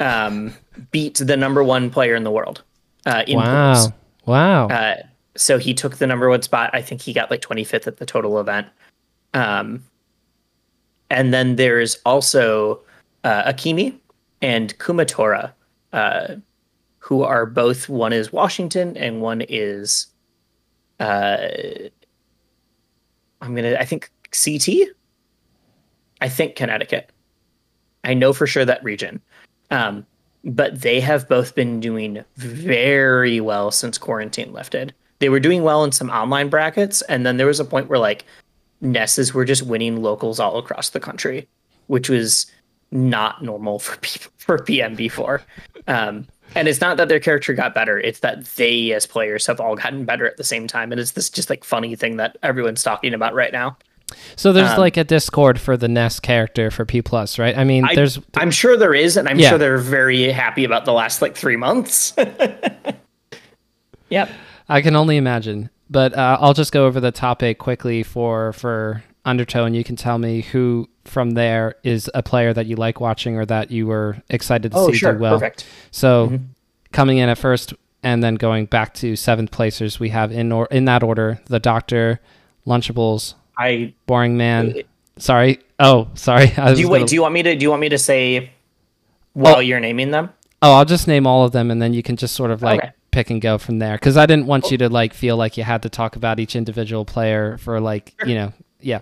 [0.01, 0.55] um,
[0.91, 2.63] beat the number one player in the world.
[3.07, 3.93] Uh, in Wow.
[4.27, 4.69] Wow.
[4.69, 4.97] Uh,
[5.37, 6.71] so he took the number one spot.
[6.73, 8.67] I think he got like 25th at the total event.
[9.35, 9.85] Um,
[11.11, 12.81] and then there's also
[13.25, 13.95] uh, Akimi
[14.43, 15.53] and Kumatora,
[15.93, 16.37] uh,
[16.99, 20.09] who are both one is Washington and one is,
[21.01, 21.49] uh,
[23.41, 24.89] I'm gonna I think CT.
[26.21, 27.11] I think Connecticut.
[28.05, 29.21] I know for sure that region.
[29.71, 30.05] Um,
[30.45, 34.95] but they have both been doing very well since quarantine lifted.
[35.19, 37.99] They were doing well in some online brackets, and then there was a point where
[37.99, 38.25] like
[38.81, 41.49] Nesses were just winning locals all across the country,
[41.89, 42.47] which was
[42.91, 45.43] not normal for people for PM before.
[45.87, 49.61] Um, and it's not that their character got better; it's that they, as players, have
[49.61, 50.93] all gotten better at the same time.
[50.93, 53.77] And it's this just like funny thing that everyone's talking about right now.
[54.37, 57.57] So there's um, like a Discord for the Ness character for P plus, right?
[57.57, 59.51] I mean, I, there's I'm sure there is, and I'm Yeah.
[59.51, 62.15] sure they're very happy about the last like three months.
[64.09, 64.31] yep.
[64.69, 65.71] I can only imagine.
[65.91, 69.97] But uh, I'll just go over the topic quickly for for Undertow, and you can
[69.97, 73.87] tell me who from there is a player that you like watching or that you
[73.87, 75.15] were excited to Oh, see sure.
[75.15, 75.35] do well.
[75.39, 75.67] Perfect.
[75.91, 76.39] So
[76.93, 80.67] coming in at first and then going back to seventh placers, we have in or
[80.67, 82.21] in that order the Doctor,
[82.67, 84.75] Lunchables, I Boring Man.
[85.19, 85.59] Sorry.
[85.81, 86.47] Oh, sorry.
[86.47, 87.07] Do you gonna- wait.
[87.09, 87.57] Do you want me to?
[87.57, 88.51] Do you want me to say
[89.33, 89.61] while Oh.
[89.61, 90.31] you're naming them?
[90.63, 92.81] Oh, I'll just name all of them, and then you can just sort of like
[92.81, 92.91] Okay.
[93.11, 93.95] pick and go from there.
[93.95, 96.57] Because I didn't want you to like feel like you had to talk about each
[96.57, 99.01] individual player for like you know, yeah.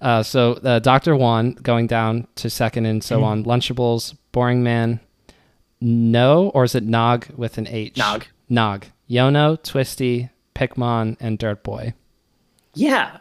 [0.00, 3.06] Uh, so uh, Doctor One going down to second, and Mm-hmm.
[3.06, 3.44] so on.
[3.44, 5.00] Lunchables, Boring Man,
[5.80, 7.96] No, or is it Nog with an H?
[7.96, 8.26] Nog.
[8.48, 8.86] Nog.
[9.10, 11.94] Yono, Twisty, Pikmon, and Dirt Boy.
[12.74, 13.18] Yeah.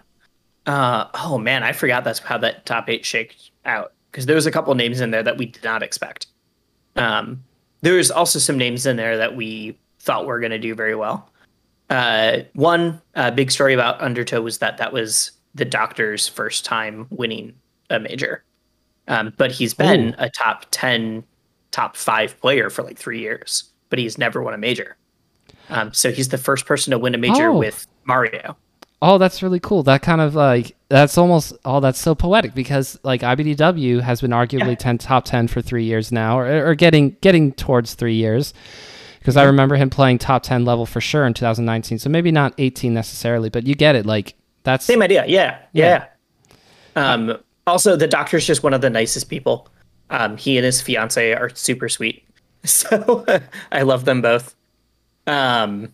[0.70, 4.46] Uh, oh man, I forgot that's how that top eight shaked out because there was
[4.46, 6.28] a couple names in there that we did not expect.
[6.96, 7.44] Um,
[7.82, 10.94] there was also some names in there that we thought were going to do very
[10.94, 11.28] well.
[11.90, 17.08] Uh, one uh, big story about Undertow was that that was the Doctor's first time
[17.10, 17.56] winning
[17.90, 18.44] a major,
[19.08, 21.24] um, but he's been a top ten,
[21.72, 24.98] top five player for like three years, but he's never won a major.
[25.72, 27.58] Um, so he's the first person to win a major Oh.
[27.58, 28.56] with Mario.
[29.02, 29.84] Oh, that's really cool.
[29.84, 34.32] That kind of like that's almost oh, that's so poetic because like IBDW has been
[34.32, 34.76] arguably Yeah.
[34.76, 38.54] ten top ten for three years now, or, or getting getting towards three years.
[39.20, 42.00] Because I remember him playing top ten level for sure in 2019.
[42.00, 44.06] So maybe not 18 necessarily, but you get it.
[44.06, 44.34] Like
[44.64, 45.26] that's Same idea.
[45.28, 45.60] Yeah.
[45.74, 46.06] Yeah.
[46.96, 49.68] Um, also, the doctor's just one of the nicest people.
[50.10, 52.26] Um, he and his fiance are super sweet.
[52.66, 53.26] So
[53.72, 54.54] I love them both.
[55.28, 55.94] Um,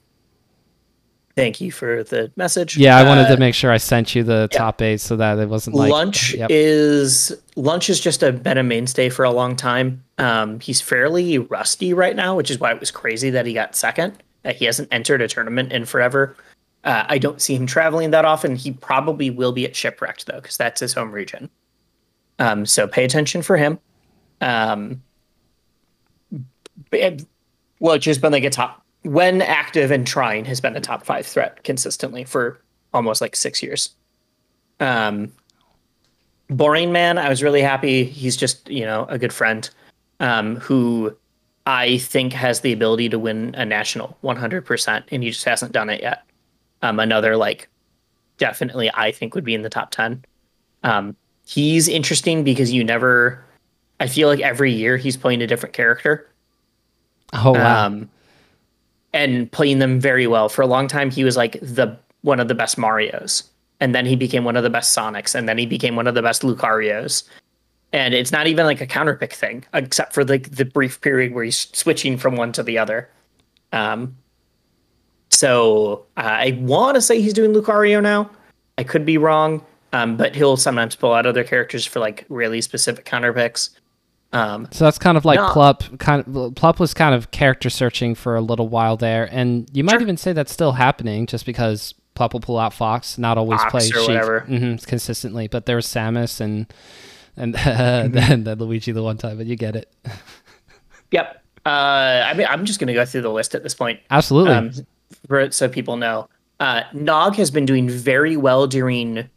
[1.36, 2.78] thank you for the message.
[2.78, 2.98] yeah.
[2.98, 5.50] I wanted Uh, to make sure I sent you the top eight so that it
[5.50, 6.48] wasn't like lunch Yep.
[6.52, 10.04] is lunch has just a, been a mainstay for a long time.
[10.18, 13.76] Um, he's fairly rusty right now, which is why it was crazy that he got
[13.76, 14.14] second.
[14.46, 16.36] Uh, he hasn't entered a tournament in forever.
[16.84, 18.56] Uh, I don't see him traveling that often.
[18.56, 21.50] He probably will be at Shipwrecked though, because that's his home region.
[22.40, 23.80] Um, so pay attention for him.
[24.40, 25.02] Um,
[26.92, 27.26] and-
[27.80, 31.26] well, just been like a top when active and trying has been a top five
[31.28, 32.60] threat consistently for
[32.94, 33.92] almost like six years.
[34.80, 35.32] Um,
[36.50, 38.04] Boring Man, I was really happy.
[38.04, 39.70] He's just, you know, a good friend
[40.20, 41.16] um, who
[41.68, 45.90] I think has the ability to win a national 100%, and he just hasn't done
[45.90, 46.24] it yet.
[46.82, 47.70] Um, another, like,
[48.38, 50.26] definitely I think would be in the top 10.
[50.84, 51.16] Um,
[51.46, 53.44] he's interesting because you never,
[54.00, 56.30] I feel like every year he's playing a different character.
[57.34, 57.86] oh wow.
[57.86, 58.10] Um,
[59.16, 60.50] and playing them very well.
[60.50, 63.44] For a long time, he was like the one of the best Mario's,
[63.80, 66.14] and then he became one of the best Sonics, and then he became one of
[66.14, 67.24] the best Lucarios.
[67.94, 71.46] And it's not even like a counterpick thing, except for like the brief period where
[71.46, 73.10] he's switching from one to the other.
[73.72, 74.18] Um,
[75.30, 78.30] so uh, I want to say he's doing Lucario now.
[78.78, 82.60] I could be wrong, um, but he'll sometimes pull out other characters for like really
[82.60, 83.70] specific counterpicks.
[84.36, 85.48] Um, So that's kind of like No.
[85.50, 85.98] Plup.
[86.00, 89.84] Kind of Plup was kind of character searching for a little while there, and you
[89.84, 90.02] might Sure.
[90.02, 93.72] even say that's still happening, just because Plup will pull out Fox, not always Fox
[93.72, 94.40] play Sheik whatever.
[94.42, 95.48] hmm consistently.
[95.48, 96.68] But there was Samus and
[97.38, 97.54] and
[98.14, 99.94] then then Luigi the one time, but you get it.
[101.12, 101.42] Yep.
[101.66, 101.70] Uh,
[102.26, 104.54] I mean, I'm just going to go through the list at this point, Absolutely.
[104.54, 104.72] um,
[105.28, 106.30] for, so people know.
[106.60, 109.28] Uh, Nog has been doing very well during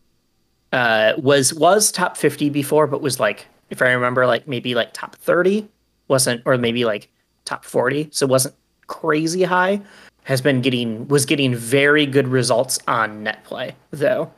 [0.73, 4.93] uh, was was top 50 before, but was like, if I remember, like maybe like
[4.93, 5.69] top 30,
[6.09, 7.11] wasn't, or maybe like
[7.45, 8.55] top 40, so it wasn't
[8.87, 9.81] crazy high.
[10.25, 14.31] Has been getting was getting very good results on net play though,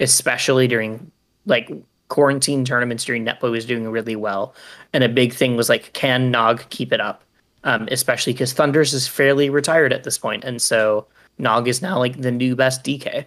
[0.00, 1.12] especially during
[1.44, 1.70] like
[2.08, 4.56] quarantine tournaments during netplay was doing really well,
[4.92, 7.22] and a big thing was like, can Nog keep it up?
[7.62, 11.06] Um, especially because Thunders is fairly retired at this point, and so
[11.38, 13.24] Nog is now like the new best DK.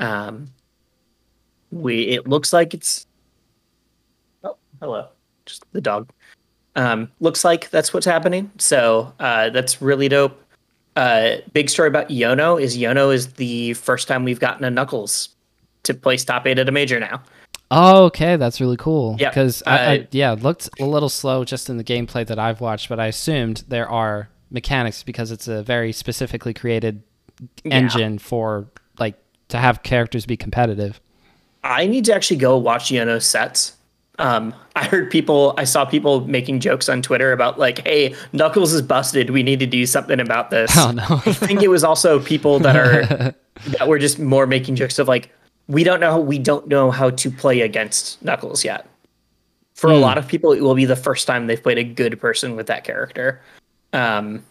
[0.00, 0.48] Um,
[1.70, 3.06] we it looks like it's
[4.80, 5.08] hello,
[5.46, 6.10] just the dog.
[6.76, 8.50] Um, looks like that's what's happening.
[8.58, 10.40] So uh, that's really dope.
[10.96, 15.30] Uh, big story about Yono is Yono is the first time we've gotten a Knuckles
[15.84, 17.22] to place top eight at a major now.
[17.70, 19.16] Oh, okay, that's really cool.
[19.18, 22.26] Yeah, because I, uh, I, yeah, it looked a little slow just in the gameplay
[22.26, 27.02] that I've watched, but I assumed there are mechanics because it's a very specifically created
[27.64, 27.76] Yeah.
[27.76, 28.66] engine for
[28.98, 29.16] like
[29.48, 31.00] to have characters be competitive.
[31.62, 33.76] I need to actually go watch Yono's sets.
[34.18, 38.72] Um, I heard people, I saw people making jokes on Twitter about like, "Hey, Knuckles
[38.72, 39.30] is busted.
[39.30, 41.04] We need to do something about this." Oh no.
[41.24, 43.34] I think it was also people that are
[43.78, 45.30] that were just more making jokes of like,
[45.68, 48.86] we don't know, we don't know how to play against Knuckles yet.
[49.74, 50.00] For a Hmm.
[50.02, 52.66] lot of people, it will be the first time they've played a good person with
[52.66, 53.40] that character.
[53.92, 54.42] Um,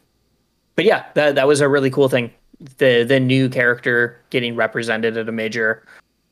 [0.77, 2.31] but yeah, that that was a really cool thing.
[2.77, 5.83] The the new character getting represented at a major.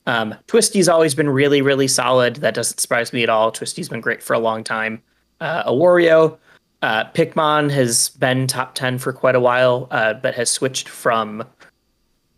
[0.06, 2.38] Um, Twisty's always been really, really solid.
[2.38, 3.52] That doesn't surprise me at all.
[3.52, 5.02] Twisty's been great for a long time.
[5.41, 6.38] Uh, a Wario,
[6.82, 11.44] uh, Pikmon has been top ten for quite a while, uh, but has switched from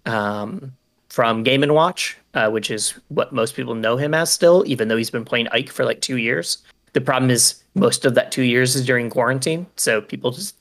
[0.05, 0.73] um,
[1.09, 4.87] from Game and Watch, uh, which is what most people know him as still, even
[4.87, 6.59] though he's been playing Ike for like two years.
[6.93, 10.55] The problem is most of that two years is during quarantine, so people just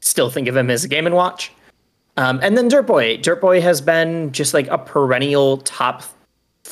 [0.00, 1.52] still think of him as a Game and Watch.
[2.16, 3.16] Um, and then Dirt Boy.
[3.16, 6.02] Dirt Boy has been just like a perennial top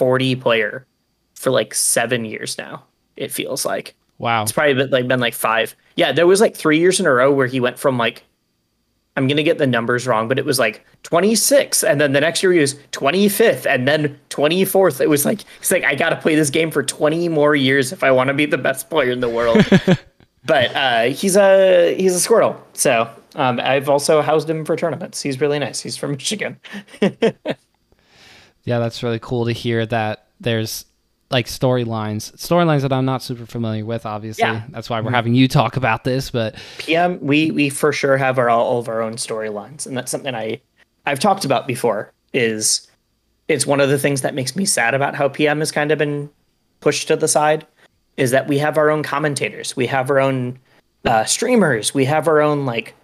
[0.00, 0.86] 40 player
[1.34, 2.82] for like seven years now.
[3.16, 4.42] It feels like wow.
[4.42, 5.76] it's probably been like been like five.
[5.94, 8.24] Yeah, there was like three years in a row where he went from like
[9.18, 12.42] I'm gonna get the numbers wrong, but it was like 26, and then the next
[12.42, 15.02] year he was 25th, and then 24th.
[15.02, 18.02] It was like he's like I gotta play this game for 20 more years if
[18.02, 19.62] I want to be the best player in the world.
[20.46, 25.20] but uh, he's a he's a squirrel, so um, I've also housed him for tournaments.
[25.20, 25.82] He's really nice.
[25.82, 26.58] He's from Michigan.
[28.64, 30.85] Yeah, that's really cool to hear that there's
[31.31, 34.05] like storylines, storylines that I'm not super familiar with.
[34.05, 34.62] Obviously, Yeah.
[34.70, 36.31] that's why we're having you talk about this.
[36.31, 40.11] But PM, we we for sure have our all of our own storylines, and that's
[40.11, 40.61] something I
[41.07, 42.12] I've talked about before.
[42.33, 42.87] Is
[43.49, 45.99] it's one of the things that makes me sad about how PM has kind of
[45.99, 46.29] been
[46.81, 47.66] pushed to the side.
[48.16, 50.59] Is that we have our own commentators, we have our own
[51.05, 52.94] uh, streamers, we have our own like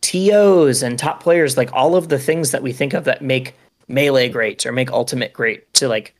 [0.00, 3.54] TOs and top players, like all of the things that we think of that make
[3.88, 6.14] melee great or make ultimate great to like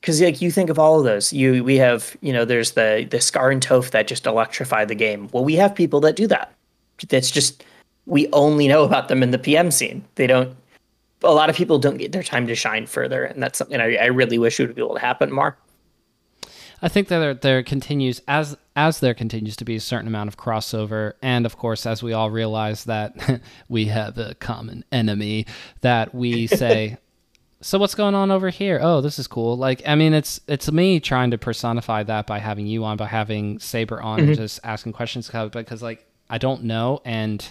[0.00, 1.32] because like you think of all of those.
[1.32, 4.94] You we have you know there's the the scar and toph that just electrify the
[4.94, 5.28] game.
[5.32, 6.52] Well we have people that do that.
[7.08, 7.64] That's just
[8.06, 10.04] we only know about them in the pm scene.
[10.16, 10.56] They don't
[11.24, 13.96] a lot of people don't get their time to shine further and that's something i,
[13.96, 15.56] I really wish would be able to happen more
[16.82, 20.28] I think that there, there continues as as there continues to be a certain amount
[20.28, 25.46] of crossover, and of course, as we all realize that we have a common enemy,
[25.82, 26.98] that we say,
[27.60, 28.80] "So what's going on over here?
[28.82, 32.40] Oh, this is cool." Like, I mean, it's it's me trying to personify that by
[32.40, 36.64] having you on, by having Saber on, and just asking questions because like I don't
[36.64, 37.46] know and.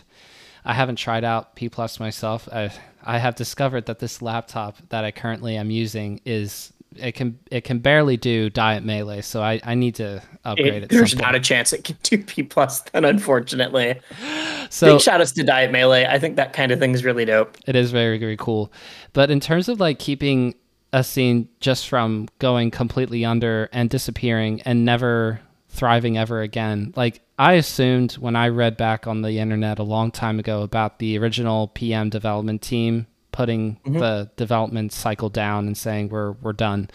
[0.64, 2.48] I haven't tried out P Plus myself.
[2.52, 2.72] I,
[3.04, 7.64] I have discovered that this laptop that I currently am using is it can it
[7.64, 11.40] can barely do Diet Melee, so I, I need to upgrade It- there's not a
[11.40, 14.00] chance it can do p plus then unfortunately.
[14.70, 16.06] So big shout outs to diet melee.
[16.06, 17.58] I think that kind of thing is really dope.
[17.68, 18.72] It is very very cool.
[19.12, 20.56] But in terms of like keeping
[20.94, 27.20] a scene just from going completely under and disappearing and never thriving ever again, like
[27.38, 31.18] I assumed when I read back on the internet a long time ago about the
[31.18, 34.00] original PM development team putting mm-hmm.
[34.00, 36.90] the development cycle down and saying we're we're done.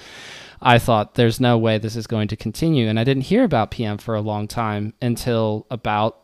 [0.60, 3.70] I thought there's no way this is going to continue and I didn't hear about
[3.70, 6.18] PM for a long time until about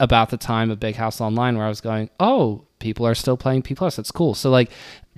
[0.00, 3.36] about the time of Big House Online where I was going, "Oh, people are still
[3.36, 3.96] playing P Plus.
[3.96, 4.70] That's cool." So like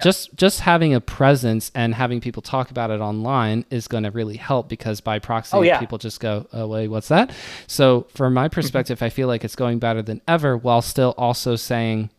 [0.03, 4.11] just just having a presence and having people talk about it online is going to
[4.11, 5.79] really help because by proxy Oh, yeah.
[5.79, 7.31] people just go, "Oh, wait, what's that?"
[7.67, 8.55] So from my mm-hmm.
[8.55, 12.11] perspective, I feel like it's going better than ever while still also saying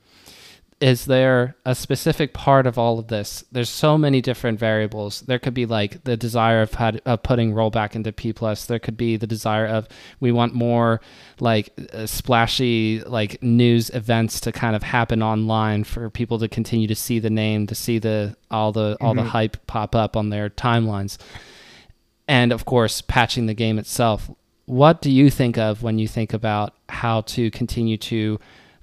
[0.81, 3.45] is there a specific part of all of this?
[3.51, 5.21] There's so many different variables.
[5.21, 8.65] There could be like the desire of, had, of putting rollback into P plus.
[8.65, 9.87] There could be the desire of
[10.19, 10.99] we want more
[11.39, 16.87] like uh, splashy like news events to kind of happen online for people to continue
[16.87, 20.29] to see the name, to see the all the all the hype pop up on
[20.29, 21.19] their timelines,
[22.27, 24.31] and of course patching the game itself.
[24.65, 28.39] What do you think of when you think about how to continue to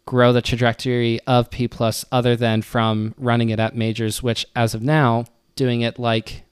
[0.08, 4.72] grow the trajectory of P plus other than from running it at majors, which as
[4.72, 6.44] of now, doing it like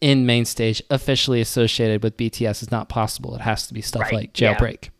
[0.00, 3.34] in main stage officially associated with BTS is not possible.
[3.34, 4.54] It has to be stuff Right, like yeah.
[4.54, 4.90] jailbreak.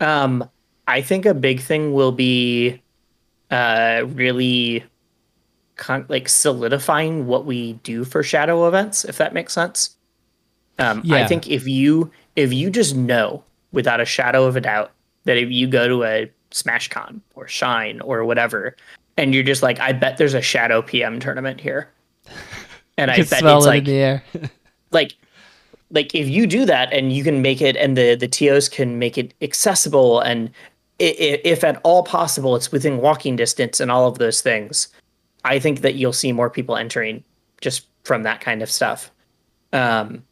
[0.00, 0.48] Um,
[0.88, 2.80] I think a big thing will be
[3.50, 4.84] uh, really
[5.76, 9.98] con- like solidifying what we do for shadow events, if that makes sense.
[10.78, 14.92] Um, I think if you if you just know without a shadow of a doubt
[15.24, 18.76] that if you go to a SmashCon or Shine or whatever,
[19.16, 21.90] and you're just like, I bet there's a shadow PM tournament here,
[22.98, 24.24] and I bet smell it's it like in the air.
[24.90, 25.16] like
[25.92, 28.98] like if you do that and you can make it and the the tos can
[28.98, 30.50] make it accessible and
[30.98, 34.88] if at all possible it's within walking distance and all of those things
[35.44, 37.22] i think that you'll see more people entering
[37.60, 39.10] just from that kind of stuff
[39.72, 40.22] um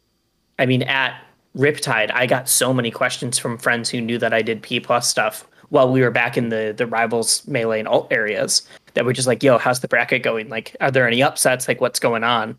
[0.59, 1.21] i mean at
[1.55, 5.07] riptide i got so many questions from friends who knew that i did p plus
[5.07, 8.61] stuff while we were back in the the rivals melee and alt areas
[8.93, 11.81] that were just like yo how's the bracket going like are there any upsets like
[11.81, 12.57] what's going on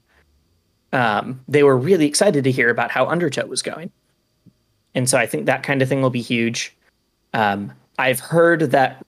[0.93, 3.91] um, they were really excited to hear about how Undertow was going.
[4.95, 6.77] And so I think that kind of thing will be huge.
[7.33, 9.05] Um, I've heard that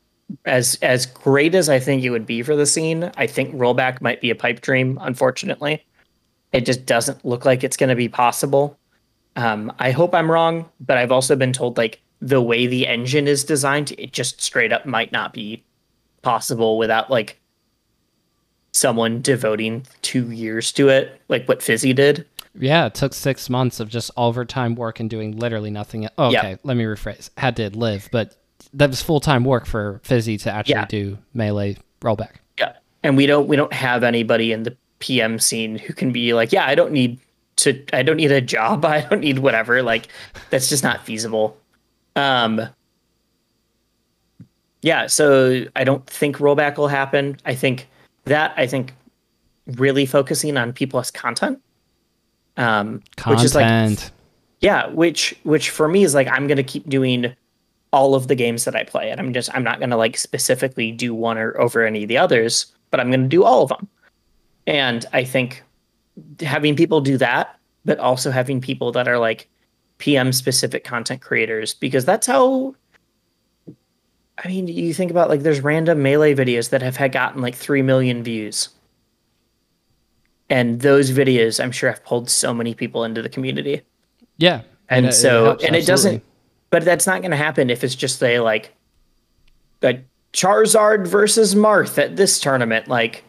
[0.46, 4.00] as as great as I think it would be for the scene, I think rollback
[4.00, 4.98] might be a pipe dream.
[5.02, 5.84] Unfortunately,
[6.52, 8.78] it just doesn't look like it's going to be possible.
[9.36, 13.26] Um, I hope I'm wrong, but I've also been told like the way the engine
[13.28, 15.64] is designed, it just straight up might not be
[16.22, 17.38] possible without like
[18.72, 22.26] someone devoting two years to it, like what Fizzi did.
[22.58, 26.08] Yeah, it took six months of just overtime work and doing literally nothing.
[26.18, 27.30] Oh, okay, let me rephrase.
[27.36, 28.36] Had to live, but
[28.72, 30.86] that was full time work for Fizzi to actually Yeah.
[30.86, 32.36] do melee rollback.
[32.58, 32.72] Yeah.
[33.02, 36.52] And we don't we don't have anybody in the PM scene who can be like,
[36.52, 37.18] yeah, I don't need
[37.56, 38.84] to I don't need a job.
[38.84, 39.82] I don't need whatever.
[39.82, 40.08] Like
[40.50, 41.56] that's just not feasible.
[42.16, 42.68] Um
[44.82, 47.38] Yeah, so I don't think rollback will happen.
[47.44, 47.88] I think
[48.24, 48.92] that I think
[49.66, 51.60] really focusing on P plus content.
[52.56, 54.10] Um which is like Content.
[54.60, 57.34] yeah, which which for me is like I'm gonna keep doing
[57.92, 60.90] all of the games that I play, and I'm just I'm not gonna like specifically
[60.92, 63.88] do one or over any of the others, but I'm gonna do all of them.
[64.66, 65.62] And I think
[66.40, 69.48] having people do that, but also having people that are like
[69.98, 72.74] PM specific content creators, because that's how.
[74.44, 77.54] I mean, you think about like there's random melee videos that have had gotten like
[77.54, 78.68] three million views.
[80.50, 83.82] And those videos, I'm sure, have pulled so many people into the community
[84.36, 84.62] yeah.
[84.88, 86.22] and it- it so helps, and it doesn't
[86.70, 88.74] but that's not going to happen if it's just a like
[89.82, 90.00] a
[90.32, 93.22] charizard versus marth at this tournament like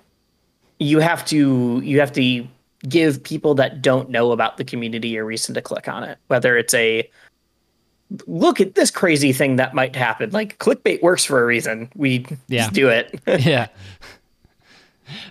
[0.79, 2.47] you have to you have to
[2.87, 6.57] give people that don't know about the community a reason to click on it whether
[6.57, 7.09] it's a
[8.27, 12.25] look at this crazy thing that might happen like clickbait works for a reason we
[12.47, 12.61] Yeah.
[12.63, 13.67] just do it yeah.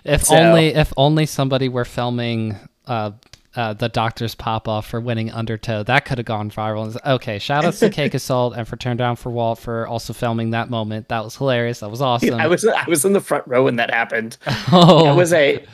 [0.03, 2.55] If So- only if only somebody were filming
[2.87, 3.11] uh,
[3.55, 6.95] uh, the doctor's pop off for winning Undertow, that could have gone viral.
[7.05, 10.51] Okay, shout outs to Cake Assault and for Turn Down for Walt for also filming
[10.51, 11.07] that moment.
[11.09, 11.79] That was hilarious.
[11.79, 12.35] That was awesome.
[12.35, 14.37] i was i was in the front row when that happened
[14.71, 15.65] oh, that was a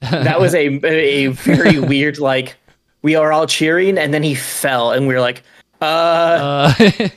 [0.00, 2.56] that was a a very weird like
[3.02, 5.42] we are all cheering and then he fell and we were like
[5.80, 7.08] uh uh,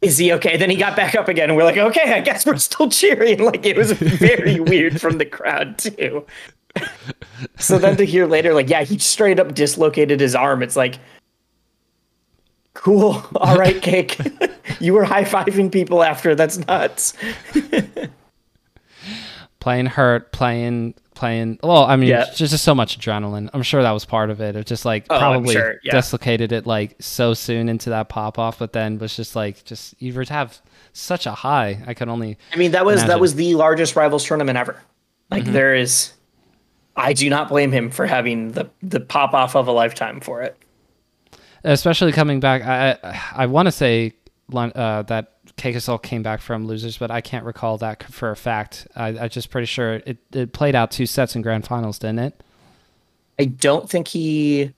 [0.00, 0.56] is he okay?
[0.56, 3.38] Then he got back up again and we're like okay i guess we're still cheering.
[3.44, 6.24] Like it was very weird from the crowd too.
[7.58, 10.62] So then to hear later like yeah he straight up dislocated his arm.
[10.62, 10.98] It's like
[12.74, 13.24] cool.
[13.36, 14.18] All right cake.
[14.80, 16.36] You were high-fiving people after.
[16.36, 17.14] That's nuts
[19.60, 21.58] playing hurt, playing playing.
[21.64, 22.26] Well, I mean, Yeah.
[22.28, 23.50] it's just, so much adrenaline.
[23.52, 24.54] I'm sure that was part of it.
[24.54, 25.90] It just like Oh, probably sure, yeah.
[25.90, 30.00] dislocated it like so soon into that pop off, but then was just like just
[30.00, 30.60] you would have
[30.92, 31.82] such a high.
[31.88, 34.80] I could only I mean, that was that was the largest rivals tournament ever.
[35.30, 36.12] Like there is,
[36.96, 40.42] I do not blame him for having the the pop off of a lifetime for
[40.42, 40.56] it.
[41.64, 42.62] especially coming back.
[42.62, 44.14] I I, I want to say
[44.54, 48.36] uh, that Cake Assault came back from losers, but I can't recall that for a
[48.36, 48.88] fact.
[48.96, 52.20] I, I'm just pretty sure it, it played out two sets in grand finals, didn't
[52.20, 52.42] it?
[53.38, 54.72] I don't think he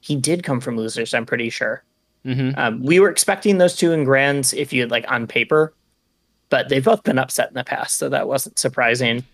[0.00, 1.12] he did come from losers.
[1.12, 1.82] I'm pretty sure.
[2.24, 2.58] Mm-hmm.
[2.58, 5.74] Um, we were expecting those two in grands if you like on paper,
[6.48, 9.24] but they've both been upset in the past, so that wasn't surprising.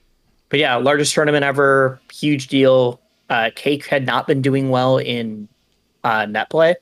[0.49, 3.01] But yeah, largest tournament ever, huge deal.
[3.30, 5.49] Uh, Cake had not been doing well in
[6.05, 6.74] uh, net play,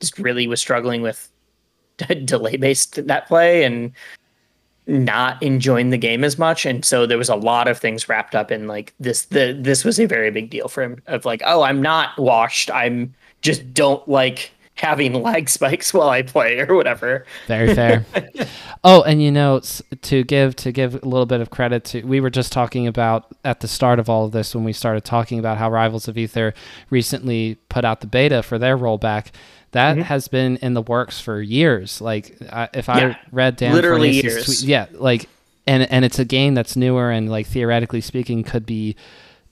[0.00, 1.30] just really was struggling with
[2.24, 3.92] delay based net play and
[4.86, 8.34] not enjoying the game as much and so there was a lot of things wrapped
[8.34, 11.42] up in like this the this was a very big deal for him of like
[11.44, 16.76] oh i'm not washed i'm just don't like having lag spikes while i play or
[16.76, 18.06] whatever Very fair.
[18.84, 19.60] oh, and you know,
[20.02, 23.26] to give to give a little bit of credit to, we were just talking about
[23.44, 26.16] at the start of all of this when we started talking about how Rivals of
[26.16, 26.54] Aether
[26.88, 29.30] recently put out the beta for their rollback.
[29.76, 32.00] That has been in the works for years.
[32.00, 32.98] Like, I, if Mm-hmm.
[32.98, 34.44] Yeah, I read Dan literally years.
[34.44, 35.28] tweet- yeah, like,
[35.66, 38.96] and and it's a game that's newer and like theoretically speaking could be,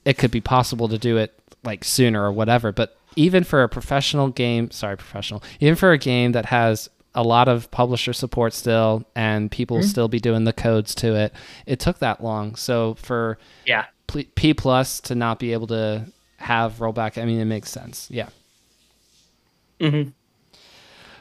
[0.04, 1.32] it could be possible to do it
[1.64, 2.72] like sooner or whatever.
[2.72, 7.22] But even for a professional game, sorry, professional, even for a game that has a
[7.22, 9.86] lot of publisher support still and people Mm-hmm.
[9.88, 11.32] still be doing the codes to it,
[11.64, 12.56] it took that long.
[12.56, 16.06] So for yeah P P plus to not be able to
[16.38, 18.08] have rollback, I mean, it makes sense.
[18.10, 18.28] Yeah.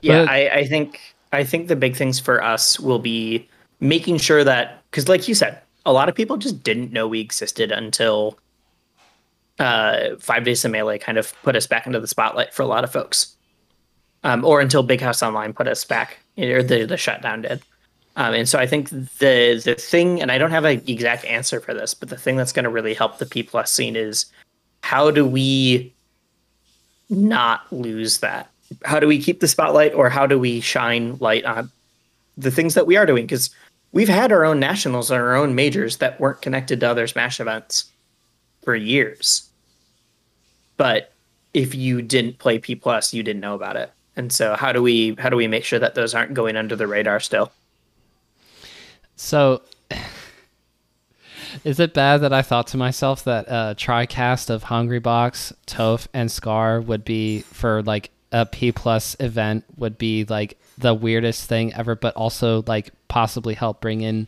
[0.02, 1.00] Yeah But- I, I think
[1.32, 3.48] i think the big things for us will be
[3.80, 7.20] making sure that because like you said a lot of people just didn't know we
[7.20, 8.38] existed until
[9.60, 12.68] uh five days of melee kind of put us back into the spotlight for a
[12.68, 13.36] lot of folks.
[14.24, 17.62] Um or until big house online put us back or the, the shutdown did.
[18.16, 21.60] Um, and so I think the the thing, and I don't have an exact answer
[21.60, 24.26] for this, but the thing that's going to really help the P plus scene is
[24.82, 25.94] how do we
[27.10, 28.50] not lose that?
[28.86, 31.72] How do we keep the spotlight, or how do we shine light on
[32.38, 33.26] the things that we are doing?
[33.26, 33.50] Because
[33.92, 37.40] we've had our own nationals and our own majors that weren't connected to other Smash
[37.40, 37.92] events
[38.64, 39.50] for years.
[40.78, 41.14] But
[41.54, 43.92] if you didn't play P plus, you didn't know about it.
[44.16, 46.76] And so how do we how do we make sure that those aren't going under
[46.76, 47.52] the radar still?
[49.16, 49.62] So,
[51.64, 56.32] is it bad that I thought to myself that a tricast of Hungrybox, Toph, and
[56.32, 61.74] Scar would be for like a P plus event would be like the weirdest thing
[61.74, 64.28] ever, but also like possibly help bring in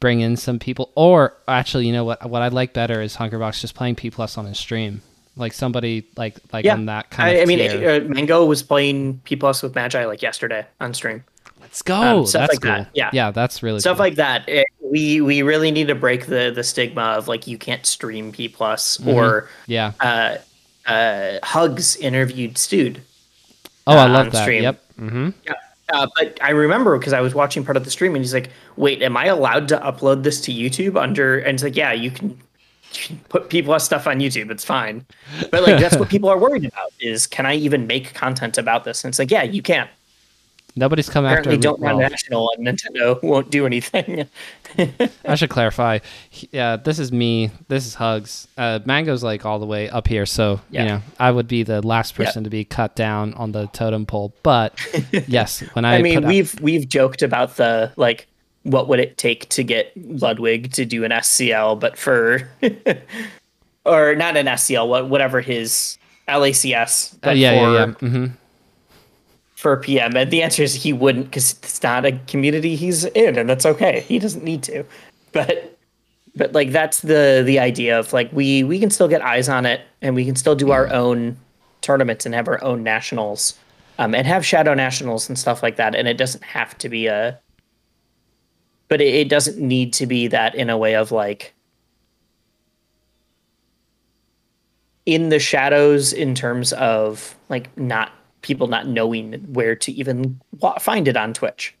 [0.00, 0.90] bring in some people.
[0.94, 2.28] Or actually, you know what?
[2.30, 5.02] What I'd like better is Hungrybox just playing P plus on his stream,
[5.36, 7.42] like somebody like like on that kind I, of.
[7.42, 7.90] I mean, tier.
[8.02, 11.24] uh, Mango was playing P plus with Magi like yesterday on stream.
[11.60, 11.94] Let's go.
[12.20, 12.70] um, stuff that's like cool.
[12.84, 13.10] that, yeah.
[13.12, 14.04] yeah, that's really Stuff cool.
[14.06, 14.48] like that.
[14.48, 18.30] It- we we really need to break the the stigma of like you can't stream
[18.30, 19.08] P plus Mm-hmm.
[19.08, 19.92] or yeah.
[19.98, 20.36] uh,
[20.86, 23.00] uh, Hugs interviewed Stewed.
[23.86, 24.42] Oh, I uh, love on that.
[24.42, 24.62] stream.
[24.62, 24.82] Yep.
[25.00, 25.30] Mm-hmm.
[25.44, 25.52] Yeah.
[25.92, 28.50] Uh, but I remember because I was watching part of the stream and he's like,
[28.76, 32.10] "Wait, am I allowed to upload this to YouTube under?" And it's like, "Yeah, you
[32.10, 34.50] can, you can put people stuff on YouTube.
[34.50, 35.04] It's fine."
[35.50, 38.84] But like that's what people are worried about is can I even make content about
[38.84, 39.04] this?
[39.04, 39.88] And it's like, yeah, you can.
[40.76, 44.26] Nobody's come after Apparently, don't run national and Nintendo won't do anything.
[45.24, 46.00] I should clarify.
[46.50, 47.50] Yeah, this is me.
[47.68, 48.48] This is Hugs.
[48.58, 50.82] Uh, Mango's like all the way up here, so Yeah.
[50.82, 52.24] you know I would be the last Yeah.
[52.26, 54.34] person to be cut down on the totem pole.
[54.42, 54.78] But
[55.28, 58.26] yes, when I, I mean, we've we've joked about the like,
[58.64, 62.48] what would it take to get Ludwig to do an SCL, but for,
[63.84, 68.26] or not an SCL, what whatever his LACS, uh, but yeah, for, yeah, yeah, hmm
[69.64, 73.38] for PM, and the answer is he wouldn't because it's not a community he's in,
[73.38, 74.00] and that's okay.
[74.00, 74.84] He doesn't need to,
[75.32, 75.78] but
[76.36, 79.64] but like that's the the idea of like we we can still get eyes on
[79.64, 81.38] it, and we can still do our own
[81.80, 83.58] tournaments and have our own nationals,
[83.98, 87.06] um, and have shadow nationals and stuff like that, and it doesn't have to be
[87.06, 87.40] a.
[88.88, 91.54] But it, it doesn't need to be that in a way of like
[95.06, 98.12] in the shadows in terms of like not
[98.44, 100.40] people not knowing where to even
[100.78, 101.74] find it on Twitch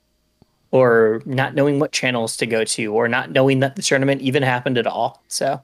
[0.72, 4.42] or not knowing what channels to go to or not knowing that the tournament even
[4.42, 5.22] happened at all.
[5.28, 5.60] So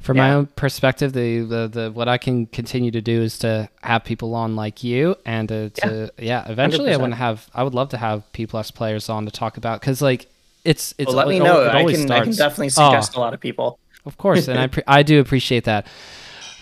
[0.00, 3.68] From my own perspective, the, the the what I can continue to do is to
[3.82, 6.48] have people on like you, and to, to yeah.
[6.50, 7.00] eventually I 100%.
[7.00, 7.50] want to have.
[7.54, 10.26] I would love to have P plus players on to talk about because like
[10.64, 11.08] it's it's.
[11.08, 11.60] well, let al- me know.
[11.62, 13.78] al- it I always can I can starts- definitely Oh, suggest a lot of people.
[14.06, 15.86] Of course, and I pre- I do appreciate that.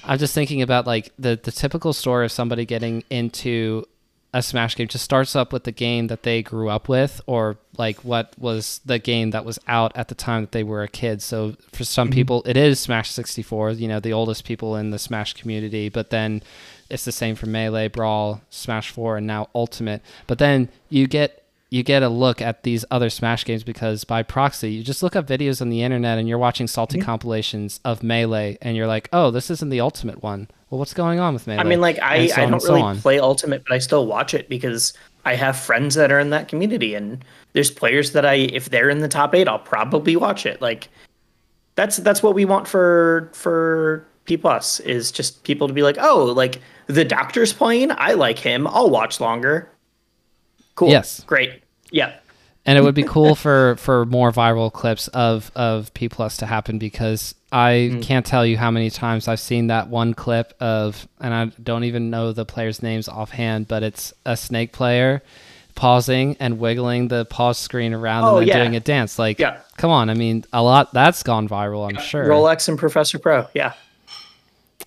[0.04, 3.86] I'm just thinking about like the the typical story of somebody getting into
[4.34, 7.58] a Smash game just starts up with the game that they grew up with, or
[7.76, 10.88] like what was the game that was out at the time that they were a
[10.88, 11.22] kid.
[11.22, 12.14] So for some mm-hmm.
[12.14, 13.72] people, it is Smash 64.
[13.72, 16.42] You know, the oldest people in the Smash community, but then
[16.88, 20.02] it's the same for Melee, Brawl, Smash 4, and now Ultimate.
[20.26, 21.41] But then you get
[21.72, 25.16] you get a look at these other Smash games because by proxy, you just look
[25.16, 29.08] up videos on the internet and you're watching salty compilations of Melee and you're like,
[29.10, 30.48] oh, this isn't the Ultimate one.
[30.68, 31.60] well, what's going on with Melee?
[31.60, 32.98] I mean, like I, so I don't so really on.
[32.98, 34.92] play Ultimate, but I still watch it because
[35.24, 38.90] I have friends that are in that community, and there's players that I, if they're
[38.90, 40.60] in the top eight, I'll probably watch it.
[40.60, 40.90] Like
[41.76, 45.96] that's that's what we want for for P plus is just people to be like,
[45.98, 49.70] oh, like the doctor's playing, I like him, I'll watch longer.
[50.74, 50.90] Cool.
[50.90, 51.24] Yes.
[51.24, 51.61] Great.
[51.92, 52.12] Yeah.
[52.66, 56.46] and it would be cool for for more viral clips of of P plus to
[56.46, 58.02] happen because I Mm.
[58.02, 61.84] can't tell you how many times I've seen that one clip of and I don't
[61.84, 65.22] even know the players' names offhand, but it's a snake player
[65.74, 68.62] pausing and wiggling the pause screen around Oh, and then yeah.
[68.62, 69.18] doing a dance.
[69.18, 69.56] Like, Yeah.
[69.78, 71.88] come on, I mean, a lot that's gone viral.
[71.88, 72.26] I'm sure.
[72.26, 73.46] Rolex and Professor Pro.
[73.54, 73.72] Yeah.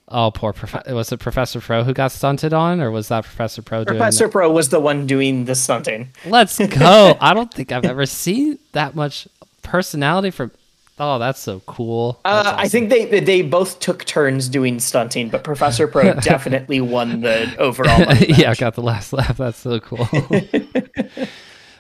[0.08, 3.62] Oh, poor prof- was it Professor Pro who got stunted on, or was that Professor
[3.64, 3.98] Pro doing?
[3.98, 6.10] Professor Pro was the one doing the stunting.
[6.26, 7.18] Let's go.
[7.20, 9.28] I don't think I've ever seen that much
[9.64, 10.52] personality from.
[10.98, 12.22] Oh, that's so cool.
[12.24, 16.80] Uh, That's I think they they both took turns doing stunting, but Professor Pro definitely
[16.80, 18.00] won the overall.
[18.30, 19.36] yeah, I got the last laugh.
[19.36, 20.08] That's so cool.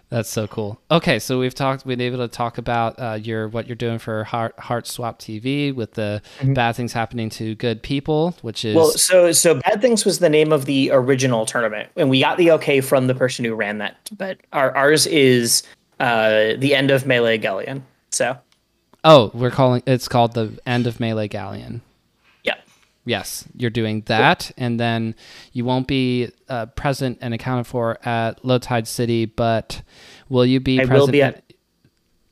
[0.09, 0.79] That's so cool.
[0.91, 1.85] Okay, so we've talked.
[1.85, 5.19] We've been able to talk about uh, your what you're doing for Heart Heart Swap
[5.19, 8.81] TV with the bad things happening to good people, which is Mm-hmm.
[8.81, 12.37] Well, so so Bad Things was the name of the original tournament, and we got
[12.37, 14.09] the okay from the person who ran that.
[14.17, 15.63] But our ours is
[15.99, 17.83] uh, the end of Melee Galleon.
[18.11, 18.37] So
[19.03, 21.81] oh, we're calling it's called the end of Melee Galleon.
[23.05, 25.13] Yes, you're doing that, and then
[25.53, 29.83] you won't be uh, present and accounted for at Low Tide City, but
[30.27, 30.99] will you be I present?
[30.99, 31.43] will be at.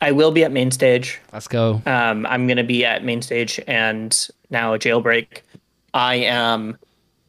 [0.02, 1.22] I will be at main stage.
[1.32, 1.82] Let's go.
[1.86, 5.42] Um, I'm going to be at main stage and now a jailbreak.
[5.94, 6.78] I am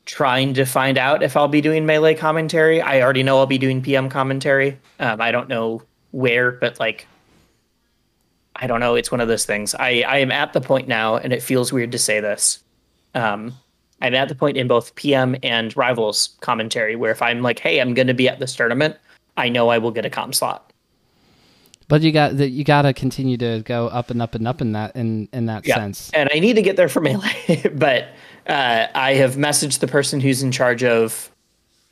[0.06, 2.80] trying to find out if I'll be doing melee commentary.
[2.80, 4.78] I already know I'll be doing PM commentary.
[4.98, 7.06] Um, I don't know where, but like,
[8.56, 8.96] I don't know.
[8.96, 9.74] It's one of those things.
[9.74, 12.63] I, I am at the point now, and it feels weird to say this.
[13.14, 13.52] Um,
[14.00, 17.80] I'm at the point in both PM and Rivals commentary where if I'm like, hey,
[17.80, 18.96] I'm going to be at this tournament,
[19.36, 20.72] I know I will get a com slot.
[21.88, 22.48] But you got that.
[22.50, 25.46] You got to continue to go up and up and up in that in in
[25.46, 25.76] that Yeah.
[25.76, 26.10] sense.
[26.14, 28.08] And I need to get there for melee, but
[28.46, 31.30] uh, I have messaged the person who's in charge of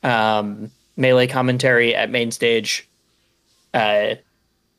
[0.02, 2.88] um, melee commentary at main stage.
[3.74, 4.14] Uh,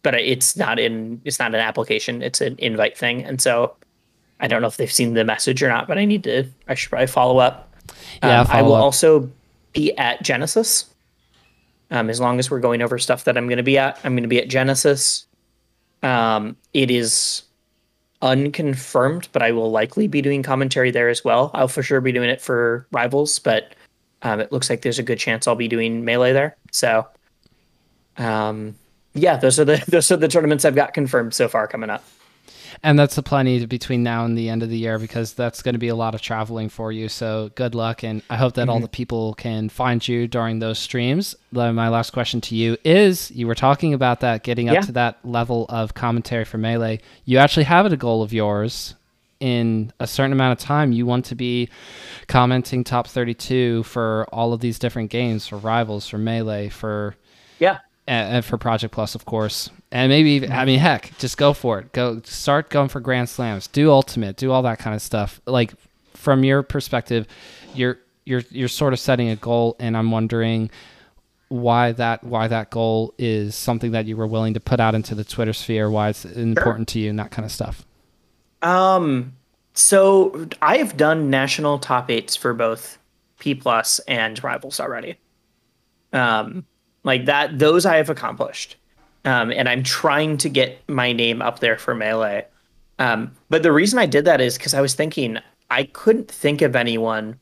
[0.02, 3.76] but it's not in it's not an application; it's an invite thing, and so
[4.40, 5.88] I don't know if they've seen the message or not.
[5.88, 6.46] But I need to.
[6.68, 7.74] I should probably follow up.
[8.22, 8.84] Yeah, Um, I will up.
[8.84, 9.30] also
[9.74, 10.86] be at Genesis.
[11.92, 14.14] Um, as long as we're going over stuff that I'm going to be at, I'm
[14.14, 15.26] going to be at Genesis.
[16.02, 17.44] Um, it is
[18.22, 21.52] unconfirmed, but I will likely be doing commentary there as well.
[21.54, 23.76] I'll for sure be doing it for Rivals, but
[24.22, 26.56] um, it looks like there's a good chance I'll be doing Melee there.
[26.72, 27.06] So,
[28.18, 28.76] um,
[29.14, 32.04] yeah, those are the those are the tournaments I've got confirmed so far coming up.
[32.82, 35.74] And that's a plenty between now and the end of the year because that's going
[35.74, 37.08] to be a lot of traveling for you.
[37.08, 38.84] So good luck, and I hope that all mm-hmm.
[38.84, 41.36] the people can find you during those streams.
[41.52, 44.82] My last question to you is: You were talking about that getting up Yeah.
[44.82, 47.00] to that level of commentary for melee.
[47.26, 48.96] You actually have it a goal of yours
[49.40, 50.92] in a certain amount of time.
[50.92, 51.70] You want to be
[52.28, 57.16] commenting top thirty-two for all of these different games for rivals, for melee, for
[57.60, 59.70] Yeah, and, for Project Plus, of course.
[59.92, 61.92] And maybe, even, I mean, heck, just go for it.
[61.94, 63.68] Go start going for Grand Slams.
[63.68, 64.38] Do Ultimate.
[64.38, 65.40] Do all that kind of stuff.
[65.46, 65.74] Like
[66.14, 67.28] from your perspective,
[67.74, 70.70] you're you're you're sort of setting a goal, and I'm wondering
[71.50, 75.16] why that why that goal is something that you were willing to put out into
[75.16, 75.90] the Twitter sphere.
[75.90, 77.86] Why it's important to you, and that kind of stuff.
[78.62, 79.34] Um,
[79.74, 82.98] so I have done national top eights for both
[83.40, 85.20] P plus and rivals already.
[86.14, 86.66] Um,
[87.04, 88.76] like that, those I have accomplished.
[89.26, 92.46] Um, and I'm trying to get my name up there for melee.
[93.00, 95.38] Um, but the reason I did that is because I was thinking
[95.72, 97.40] I couldn't think of anyone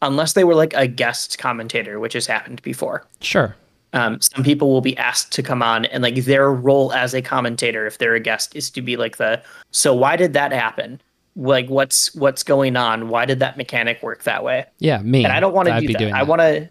[0.00, 3.54] unless they were like a guest commentator, which has happened before Sure.
[3.92, 7.20] um, some people will be asked to come on and like their role as a
[7.22, 11.00] commentator if they're a guest is to be like the so why did that happen
[11.36, 15.24] like what's what's going on why did that mechanic work that way Yeah, me.
[15.24, 16.68] and i don't want to do be that doing i want to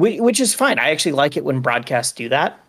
[0.00, 2.60] which is fine i actually like it when broadcasts do that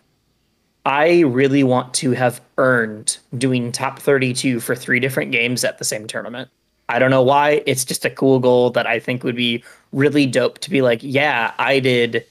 [0.84, 5.84] i really want to have earned doing top 32 for three different games at the
[5.84, 6.48] same tournament
[6.88, 9.62] i don't know why it's just a cool goal that i think would be
[9.92, 12.24] really dope to be like yeah i did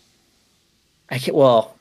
[1.11, 1.35] I can't.
[1.35, 1.75] Well,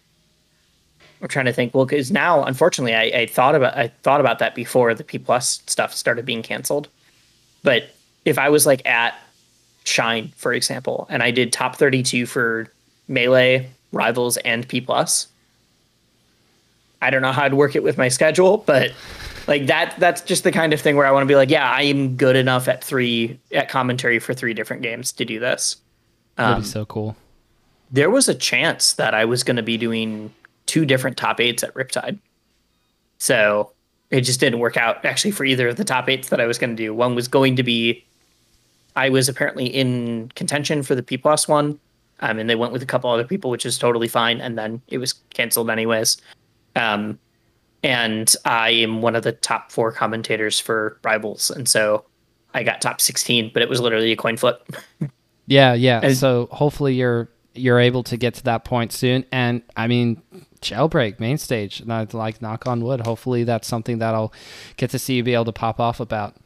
[1.22, 1.72] I'm trying to think.
[1.74, 5.18] Well, because now, unfortunately, I, I thought about I thought about that before the P
[5.18, 6.88] plus stuff started being canceled.
[7.62, 7.94] But
[8.24, 9.14] if I was like at
[9.84, 12.70] Shine, for example, and I did top 32 for
[13.10, 15.26] Melee, Rivals, and P plus,
[17.02, 18.92] I don't know how I'd work it with my schedule, but
[19.46, 21.70] like that that's just the kind of thing where I want to be like, yeah,
[21.70, 25.76] I am good enough at three at commentary for three different games to do this.
[26.36, 27.16] That'd um, be so cool.
[27.90, 30.32] There was a chance that I was going to be doing
[30.66, 32.18] two different top eights at Riptide.
[33.18, 33.72] So
[34.10, 36.58] it just didn't work out actually for either of the top eights that I was
[36.58, 36.94] going to do.
[36.94, 38.04] One was going to be,
[38.94, 41.78] I was apparently in contention for the P plus one,
[42.20, 44.40] um, and they went with a couple other people, which is totally fine.
[44.40, 46.18] And then it was canceled anyways.
[46.76, 47.18] Um,
[47.82, 52.04] and I am one of the top four commentators for Rivals, and so
[52.52, 54.70] I got top sixteen, but it was literally a coin flip.
[55.46, 56.00] yeah, yeah.
[56.02, 59.24] And, so hopefully you're you're able to get to that point soon.
[59.32, 60.22] And I mean,
[60.60, 64.32] jailbreak main stage like knock on wood hopefully that's something that i'll
[64.76, 66.36] get to see you be able to pop off about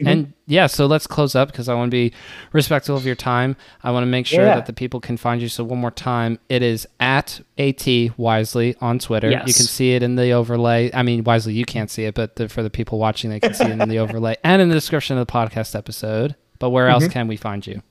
[0.00, 0.08] mm-hmm.
[0.08, 2.12] and yeah so let's close up because i want to be
[2.52, 4.54] respectful of your time i want to make sure yeah.
[4.54, 7.86] that the people can find you so one more time it is at at
[8.16, 9.46] wisely on twitter yes.
[9.46, 12.36] you can see it in the overlay i mean wisely you can't see it but
[12.36, 14.74] the, for the people watching they can see it in the overlay and in the
[14.74, 17.02] description of the podcast episode but where mm-hmm.
[17.02, 17.82] else can we find you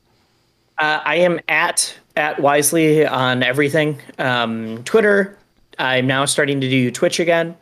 [0.79, 5.37] uh, i am at at wisely on everything um, twitter
[5.79, 7.55] I'm now starting to do Twitch again,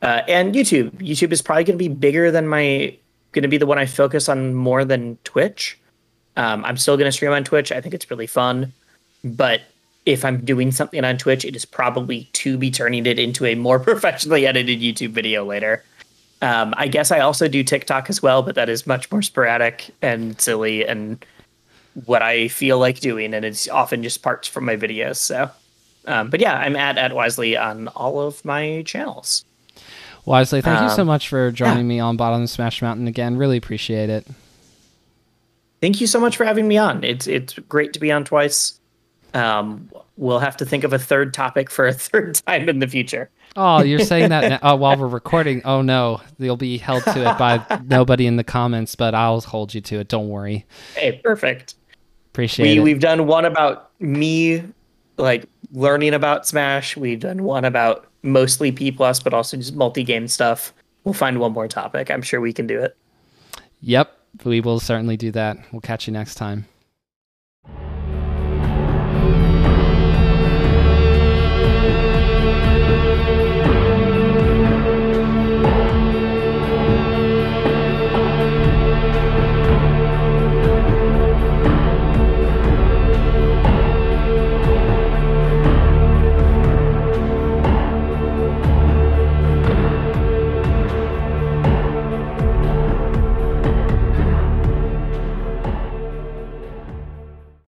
[0.00, 0.92] uh, and YouTube.
[0.92, 2.96] YouTube is probably going to be bigger than my
[3.36, 5.78] going to be the one I focus on more than Twitch.
[6.36, 7.70] Um, I'm still going to stream on Twitch.
[7.70, 8.72] I think it's really fun,
[9.22, 9.60] but
[10.06, 13.54] if I'm doing something on Twitch, it is probably to be turning it into a
[13.54, 15.84] more professionally edited YouTube video later.
[16.42, 19.90] Um, I guess I also do TikTok as well, but that is much more sporadic
[20.02, 21.24] and silly and
[22.04, 25.16] what I feel like doing, and it's often just parts from my videos.
[25.16, 25.50] So
[26.06, 29.44] um, but yeah, I'm at at Wisely on all of my channels.
[30.26, 31.82] Wisely, thank um, you so um, much for joining yeah.
[31.84, 33.36] me on Bottom of Smash Mountain again.
[33.36, 34.26] Really appreciate it.
[35.80, 37.04] Thank you so much for having me on.
[37.04, 38.80] It's it's great to be on twice.
[39.34, 42.88] Um, we'll have to think of a third topic for a third time in the
[42.88, 43.30] future.
[43.54, 45.62] Oh, you're saying that now, uh, while we're recording?
[45.64, 49.74] Oh no, you'll be held to it by nobody in the comments, but I'll hold
[49.74, 50.08] you to it.
[50.08, 50.66] Don't worry.
[50.96, 51.76] Hey, perfect.
[52.32, 52.82] Appreciate we, it.
[52.82, 54.64] We've done one about me
[55.18, 56.96] like learning about Smash.
[56.96, 60.74] We've done one about mostly P plus, but also just multi game stuff.
[61.04, 62.10] We'll find one more topic.
[62.10, 62.96] I'm sure we can do it.
[63.80, 64.12] Yep,
[64.44, 65.56] we will certainly do that.
[65.72, 66.66] We'll catch you next time.